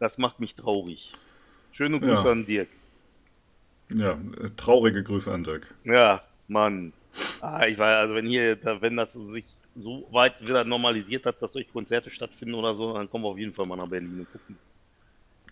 [0.00, 1.12] das macht mich traurig.
[1.72, 2.32] Schöne Grüße Ja.
[2.32, 2.68] an Dirk.
[3.90, 5.74] ja, äh, traurige Grüße an Dirk.
[5.84, 6.92] Ja, Mann.
[7.40, 11.52] Ah, ich war, also wenn hier, wenn das sich so weit wieder normalisiert hat, dass
[11.52, 14.30] solche Konzerte stattfinden oder so, dann kommen wir auf jeden Fall mal nach Berlin und
[14.32, 14.58] gucken.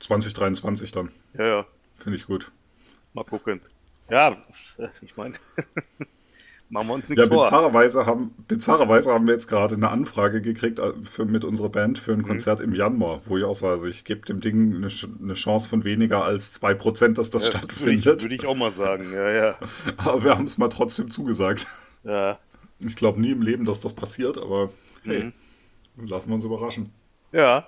[0.01, 2.51] 2023 dann, Ja, ja, finde ich gut.
[3.13, 3.61] mal gucken.
[4.11, 4.37] Ja,
[5.01, 5.35] ich meine,
[6.69, 7.45] machen wir uns nichts Ja, vor.
[7.45, 11.99] bizarrerweise haben, bizarrerweise haben wir jetzt gerade eine Anfrage gekriegt äh, für, mit unserer Band
[11.99, 12.27] für ein Mhm.
[12.27, 14.89] Konzert im Januar, wo ich auch sage, also ich gebe dem Ding eine,
[15.23, 18.23] eine Chance von weniger als 2%, dass das Ja, würde, ich, stattfindet.
[18.23, 19.59] würde ich auch mal sagen, ja, ja.
[19.97, 21.67] Aber wir haben es mal trotzdem zugesagt.
[22.05, 22.39] Ja,
[22.81, 24.71] Ich glaube nie im Leben, dass das passiert, aber
[25.05, 25.33] hey,
[25.97, 26.07] Mhm.
[26.09, 26.91] lassen wir uns überraschen.
[27.33, 27.67] ja.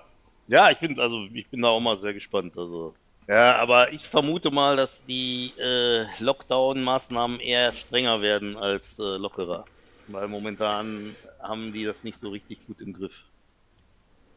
[0.51, 2.57] Ja, ich finde, also ich bin da auch mal sehr gespannt.
[2.57, 2.95] Also.
[3.29, 9.65] Ja, aber ich vermute mal, dass die äh, Lockdown-Maßnahmen eher strenger werden als äh, lockerer.
[10.07, 13.23] Weil momentan haben die das nicht so richtig gut im Griff.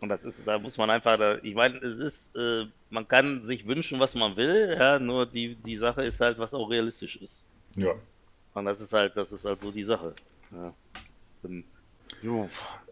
[0.00, 3.46] Und das ist, da muss man einfach, da, ich meine, es ist, äh, man kann
[3.46, 7.16] sich wünschen, was man will, ja, nur die, die Sache ist halt, was auch realistisch
[7.16, 7.44] ist.
[7.76, 7.94] Ja.
[8.52, 10.14] Und das ist halt, das ist halt so die Sache.
[10.50, 10.74] Ja.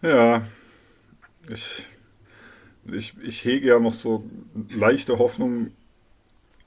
[0.00, 0.48] Ja,
[1.50, 1.86] ich,
[2.86, 4.24] ich, ich hege ja noch so
[4.70, 5.72] leichte Hoffnung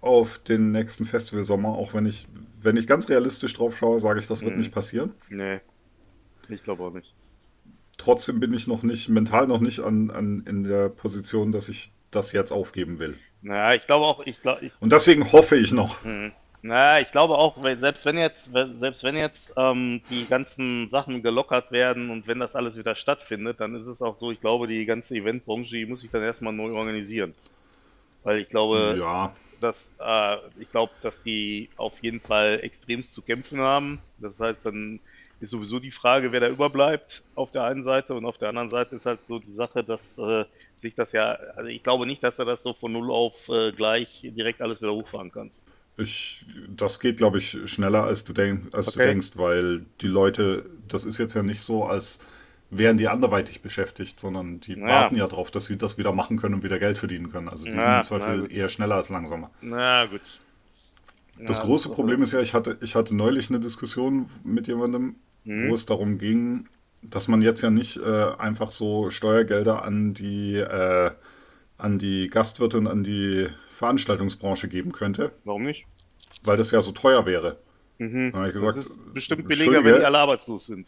[0.03, 2.27] auf den nächsten Festivalsommer, auch wenn ich,
[2.61, 4.59] wenn ich ganz realistisch drauf schaue, sage ich, das wird Mhm.
[4.59, 5.13] nicht passieren.
[5.29, 5.59] Nee.
[6.49, 7.13] Ich glaube auch nicht.
[7.97, 11.91] Trotzdem bin ich noch nicht, mental noch nicht an, an, in der Position, dass ich
[12.11, 13.17] das jetzt aufgeben will.
[13.41, 16.03] Naja, ich glaube auch, ich glaube, ich, Und deswegen hoffe ich noch.
[16.03, 16.31] Mhm.
[16.63, 21.71] Naja, ich glaube auch, selbst wenn jetzt, selbst wenn jetzt ähm, die ganzen Sachen gelockert
[21.71, 24.85] werden und wenn das alles wieder stattfindet, dann ist es auch so, ich glaube, die
[24.85, 27.33] ganze Eventbranche, die muss sich dann erstmal neu organisieren.
[28.23, 33.21] Weil ich glaube, Ja, dass äh, ich glaube, dass die auf jeden Fall extremst zu
[33.23, 34.03] kämpfen haben.
[34.17, 35.01] Das heißt, dann
[35.39, 38.69] ist sowieso die Frage, wer da überbleibt auf der einen Seite und auf der anderen
[38.69, 40.45] Seite ist halt so die Sache, dass äh,
[40.77, 43.71] sich das ja, also ich glaube nicht, dass du das so von null auf äh,
[43.73, 45.61] gleich direkt alles wieder hochfahren kannst.
[45.97, 48.99] ich, das geht, glaube ich, schneller, als du, denk, als du Okay.
[48.99, 52.19] denkst, weil die Leute, das ist jetzt ja nicht so, als
[52.77, 54.87] wären die anderweitig beschäftigt, sondern die Ja.
[54.87, 57.49] warten ja darauf, dass sie das wieder machen können und wieder Geld verdienen können.
[57.49, 59.51] Also die Ja, sind im Zweifel eher schneller als langsamer.
[59.61, 60.21] Na gut.
[61.39, 64.67] Das Ja, große doch, Problem ist ja, ich hatte, ich hatte neulich eine Diskussion mit
[64.67, 65.15] jemandem,
[65.45, 65.69] Mhm.
[65.69, 66.67] wo es darum ging,
[67.01, 71.11] dass man jetzt ja nicht äh, einfach so Steuergelder an die, äh,
[71.77, 75.85] an die Gastwirte und an die Veranstaltungsbranche geben könnte, Warum nicht?
[76.43, 77.57] weil das ja so teuer wäre.
[77.97, 78.31] Mhm.
[78.31, 80.87] Dann ich gesagt, das ist bestimmt billiger, wenn die alle arbeitslos sind.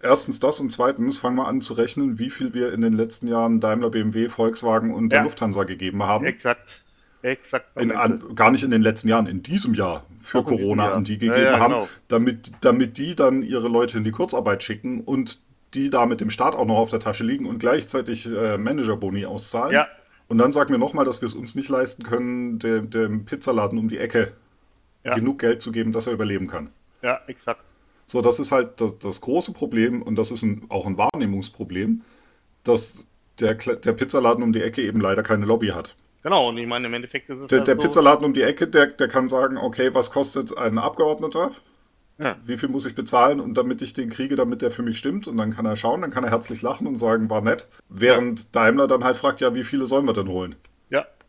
[0.00, 3.28] Erstens das und zweitens fangen wir an zu rechnen, wie viel wir in den letzten
[3.28, 5.24] Jahren Daimler, BMW, Volkswagen und der Ja.
[5.24, 6.26] Lufthansa gegeben haben.
[6.26, 6.82] Exakt.
[7.22, 7.66] Exakt.
[7.80, 10.94] In, an, gar nicht in den letzten Jahren, in diesem Jahr für Auch Corona Jahr.
[10.94, 11.88] an die Ja, gegeben ja, haben, genau.
[12.08, 15.40] damit, damit die dann ihre Leute in die Kurzarbeit schicken und
[15.74, 19.24] die da mit dem Staat auch noch auf der Tasche liegen und gleichzeitig äh, Managerboni
[19.26, 19.72] auszahlen.
[19.72, 19.88] Ja.
[20.28, 23.78] Und dann sagen wir nochmal, dass wir es uns nicht leisten können, dem, dem Pizzaladen
[23.78, 24.32] um die Ecke
[25.04, 25.14] Ja.
[25.14, 26.68] genug Geld zu geben, dass er überleben kann.
[27.02, 27.60] Ja, exakt.
[28.06, 32.02] So, das ist halt das, das große Problem und das ist ein, auch ein Wahrnehmungsproblem,
[32.64, 33.08] dass
[33.40, 35.96] der, der Pizzaladen um die Ecke eben leider keine Lobby hat.
[36.22, 38.42] Genau, und ich meine, im Endeffekt ist es Der, halt der so, Pizzaladen um die
[38.42, 41.52] Ecke, der, der kann sagen, okay, was kostet ein Abgeordneter?
[42.18, 42.36] Ja.
[42.44, 45.28] Wie viel muss ich bezahlen und damit ich den kriege, damit der für mich stimmt?
[45.28, 47.68] Und dann kann er schauen, dann kann er herzlich lachen und sagen, war nett.
[47.88, 50.56] Während Daimler dann halt fragt, ja, wie viele sollen wir denn holen?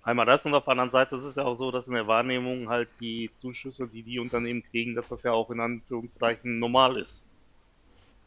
[0.07, 2.07] Einmal das und auf der anderen Seite ist es ja auch so, dass in der
[2.07, 6.97] Wahrnehmung halt die Zuschüsse, die die Unternehmen kriegen, dass das ja auch in Anführungszeichen normal
[6.97, 7.23] ist.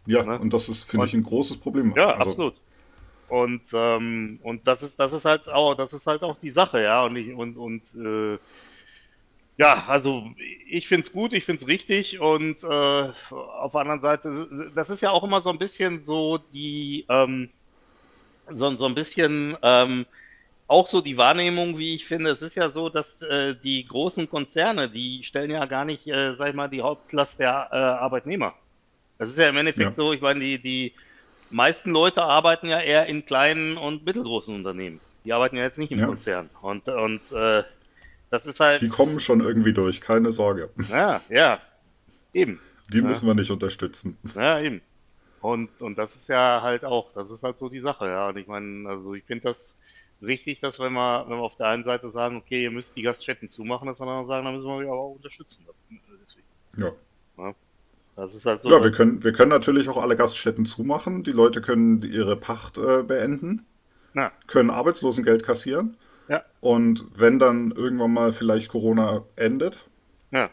[0.04, 0.38] Ja, Ne?
[0.38, 1.94] und das ist, finde ich, ein großes Problem.
[1.96, 2.54] Ja, Also, absolut.
[3.28, 6.82] Und ähm, und das ist das ist halt auch das ist halt auch die Sache,
[6.82, 7.02] ja.
[7.04, 8.38] Und ich, und und äh,
[9.56, 10.24] ja, also
[10.68, 12.66] ich find's gut, ich find's richtig und äh,
[13.30, 17.50] auf der anderen Seite, das ist ja auch immer so ein bisschen so die ähm,
[18.52, 20.06] so, so ein bisschen ähm,
[20.70, 22.30] auch so die Wahrnehmung, wie ich finde.
[22.30, 26.36] Es ist ja so, dass äh, die großen Konzerne, die stellen ja gar nicht, äh,
[26.36, 28.54] sag ich mal, die Hauptlast der äh, Arbeitnehmer.
[29.18, 29.94] Das ist ja im Endeffekt Ja.
[29.96, 30.94] so, ich meine, die, die
[31.50, 35.00] meisten Leute arbeiten ja eher in kleinen und mittelgroßen Unternehmen.
[35.24, 36.06] Die arbeiten ja jetzt nicht im Ja.
[36.06, 36.50] Konzern.
[36.62, 37.64] Und, und äh,
[38.30, 40.70] das ist halt, Die kommen schon irgendwie durch, keine Sorge.
[40.88, 41.60] ja, ja,
[42.34, 42.60] eben.
[42.92, 43.08] Die Ja.
[43.08, 44.18] müssen wir nicht unterstützen.
[44.34, 44.82] Ja, eben.
[45.40, 48.28] Und, und das ist ja halt auch, das ist halt so die Sache, ja.
[48.28, 49.76] Und ich meine, also ich finde das
[50.22, 53.02] richtig, dass wenn wir, wenn wir auf der einen Seite sagen, okay, ihr müsst die
[53.02, 55.66] Gaststätten zumachen, dass wir dann sagen, dann müssen wir aber auch unterstützen.
[56.22, 56.46] Deswegen.
[56.76, 56.92] Ja.
[58.16, 58.70] Das ist halt so.
[58.70, 61.22] Ja, wir können, wir können natürlich auch alle Gaststätten zumachen.
[61.22, 63.64] Die Leute können ihre Pacht äh, beenden,
[64.14, 64.30] Ja.
[64.46, 65.96] können Arbeitslosengeld kassieren.
[66.28, 66.44] Ja.
[66.60, 69.86] Und wenn dann irgendwann mal vielleicht Corona endet,
[70.32, 70.50] Ja.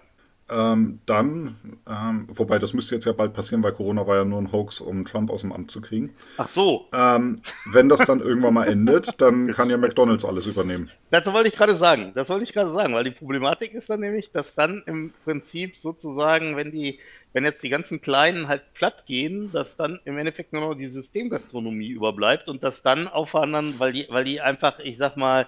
[0.49, 4.39] Ähm, dann, ähm, wobei das müsste jetzt ja bald passieren, weil Corona war ja nur
[4.39, 6.15] ein Hoax, um Trump aus dem Amt zu kriegen.
[6.37, 10.89] Ach so, Ähm, wenn das dann irgendwann mal endet, dann kann ja McDonalds alles übernehmen.
[11.09, 12.11] Das wollte ich gerade sagen.
[12.15, 15.77] Das wollte ich gerade sagen, weil die Problematik ist dann nämlich, dass dann im Prinzip
[15.77, 16.99] sozusagen, wenn die,
[17.33, 20.87] wenn jetzt die ganzen Kleinen halt platt gehen, dass dann im Endeffekt nur noch die
[20.87, 25.17] Systemgastronomie überbleibt und dass dann auf der anderen, weil die, weil die einfach, ich sag
[25.17, 25.47] mal,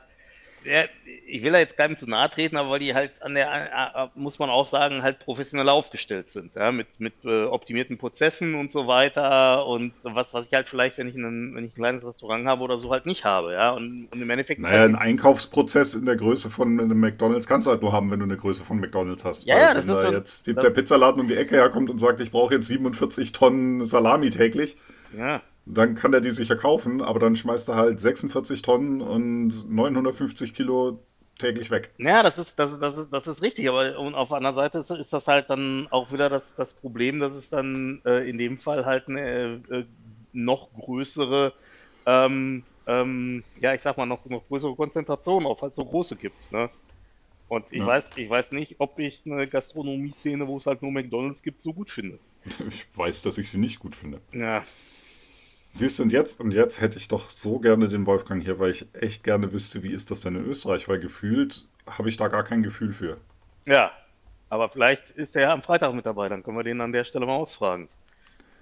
[0.65, 0.83] ja,
[1.27, 4.39] ich will da jetzt keinem zu nahe treten, aber weil die halt an der, muss
[4.39, 8.87] man auch sagen, halt professioneller aufgestellt sind, ja, mit, mit äh, optimierten Prozessen und so
[8.87, 12.45] weiter und was, was ich halt vielleicht, wenn ich ein, wenn ich ein kleines Restaurant
[12.45, 15.95] habe oder so halt nicht habe, ja, und, und im Endeffekt Naja, halt ein Einkaufsprozess
[15.95, 18.63] in der Größe von einem McDonalds kannst du halt nur haben, wenn du eine Größe
[18.63, 19.45] von McDonalds hast.
[19.45, 21.99] Ja, ja, das wenn ist da schon- jetzt der Pizzaladen um die Ecke herkommt und
[21.99, 24.77] sagt, ich brauche jetzt 47 Tonnen Salami täglich,
[25.17, 25.41] ja,
[25.75, 30.53] dann kann der die sicher kaufen, aber dann schmeißt er halt 46 Tonnen und 950
[30.53, 31.05] Kilo
[31.37, 31.93] täglich weg.
[31.97, 34.77] Ja, das ist, das, das ist, das ist richtig, aber und auf der anderen Seite
[34.79, 38.37] ist, ist das halt dann auch wieder das, das Problem, dass es dann äh, in
[38.37, 39.85] dem Fall halt eine äh,
[40.31, 41.53] noch größere,
[42.05, 46.51] ähm, ähm, ja, ich sag mal, noch, noch größere Konzentration auf halt so große gibt,
[46.53, 46.71] ne?
[47.47, 47.87] Und ich Ja.
[47.87, 51.73] weiß, ich weiß nicht, ob ich eine Gastronomie-Szene, wo es halt nur McDonalds gibt, so
[51.73, 52.19] gut finde.
[52.67, 54.21] Ich weiß, dass ich sie nicht gut finde.
[54.33, 54.63] Ja,
[55.71, 58.71] Siehst du, und jetzt, und jetzt hätte ich doch so gerne den Wolfgang hier, weil
[58.71, 62.27] ich echt gerne wüsste, wie ist das denn in Österreich, weil gefühlt habe ich da
[62.27, 63.17] gar kein Gefühl für.
[63.65, 63.91] ja.
[64.51, 67.03] Aber vielleicht ist er ja am Freitag mit dabei, dann können wir den an der
[67.03, 67.87] Stelle mal ausfragen.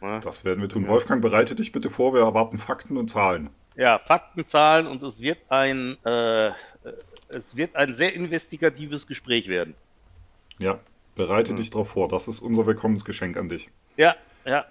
[0.01, 0.19] Ne?
[0.21, 0.85] Das werden wir tun.
[0.85, 3.49] Wolfgang, bereite dich bitte vor, wir erwarten Fakten und Zahlen.
[3.77, 6.51] Ja, Fakten, Zahlen und es wird ein, äh,
[7.29, 9.75] es wird ein sehr investigatives Gespräch werden.
[10.59, 10.77] Ja,
[11.15, 11.55] bereite Hm.
[11.55, 12.09] dich darauf vor.
[12.09, 13.69] Das ist unser Willkommensgeschenk an dich.
[13.95, 14.65] Ja, ja.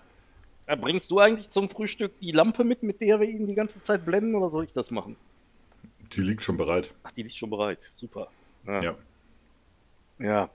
[0.69, 3.83] Ja, Bringst du eigentlich zum Frühstück die Lampe mit, mit der wir ihn die ganze
[3.83, 5.17] Zeit blenden, oder soll ich das machen?
[6.13, 6.93] Die liegt schon bereit.
[7.05, 7.79] Ach, die liegt schon bereit.
[7.93, 8.29] Super.
[8.67, 8.83] Ja.
[8.83, 8.97] Ja,
[10.19, 10.51] ja.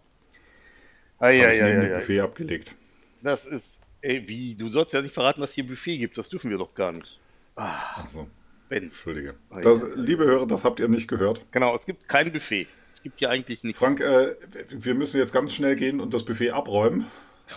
[1.20, 2.76] habe ich neben dem Buffet abgelegt.
[3.22, 6.18] Das ist, ey, wie, du sollst ja nicht verraten, dass hier Buffet gibt.
[6.18, 7.20] Das dürfen wir doch gar nicht.
[7.56, 8.28] Ah, Also,
[8.70, 8.84] Ben.
[8.84, 9.36] entschuldige.
[9.62, 11.46] Das, liebe Hörer, das habt ihr nicht gehört.
[11.52, 12.68] Genau, es gibt kein Buffet.
[12.94, 13.80] Es gibt hier eigentlich nichts.
[13.80, 14.36] Frank, äh,
[14.70, 17.06] wir müssen jetzt ganz schnell gehen und das Buffet abräumen,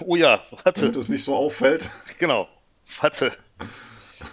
[0.01, 0.83] Oh ja, warte.
[0.83, 1.89] damit es nicht so auffällt.
[2.19, 2.49] Genau.
[3.01, 3.33] Warte.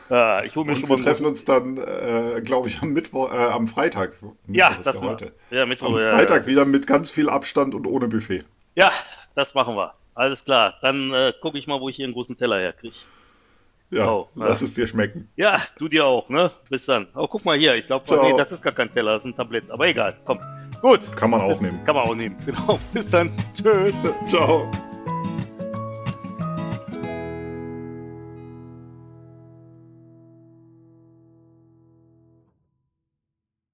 [0.10, 2.94] Ah, ich hole mir Und schon wir mal treffen uns dann, äh, glaube ich, am
[2.94, 4.14] Mittwoch, äh, am Freitag.
[4.48, 5.34] Ja, ist das ja heute.
[5.50, 5.88] Ja, Mittwoch.
[5.88, 6.48] Am ja, Freitag ja.
[6.48, 8.44] wieder mit ganz viel Abstand und ohne Buffet.
[8.76, 8.92] Ja,
[9.36, 9.94] das machen wir.
[10.14, 10.76] Alles klar.
[10.82, 12.96] Dann äh, gucke ich mal, wo ich hier einen großen Teller herkriege.
[13.90, 15.28] Ja, Oh, lass es dir schmecken.
[15.36, 16.52] Ja, du dir auch, ne?
[16.70, 17.08] Bis dann.
[17.14, 17.76] Oh, guck mal hier.
[17.76, 19.70] Ich glaube, nee, das ist gar kein Teller, das ist ein Tablett.
[19.70, 20.40] Aber egal, komm.
[20.82, 21.02] Gut.
[21.16, 21.86] Kann man auch Bis- nehmen.
[21.86, 22.36] Kann man auch nehmen.
[22.46, 22.80] Genau.
[22.94, 23.32] Bis dann.
[23.54, 23.94] Tschüss.
[24.28, 24.70] Ciao.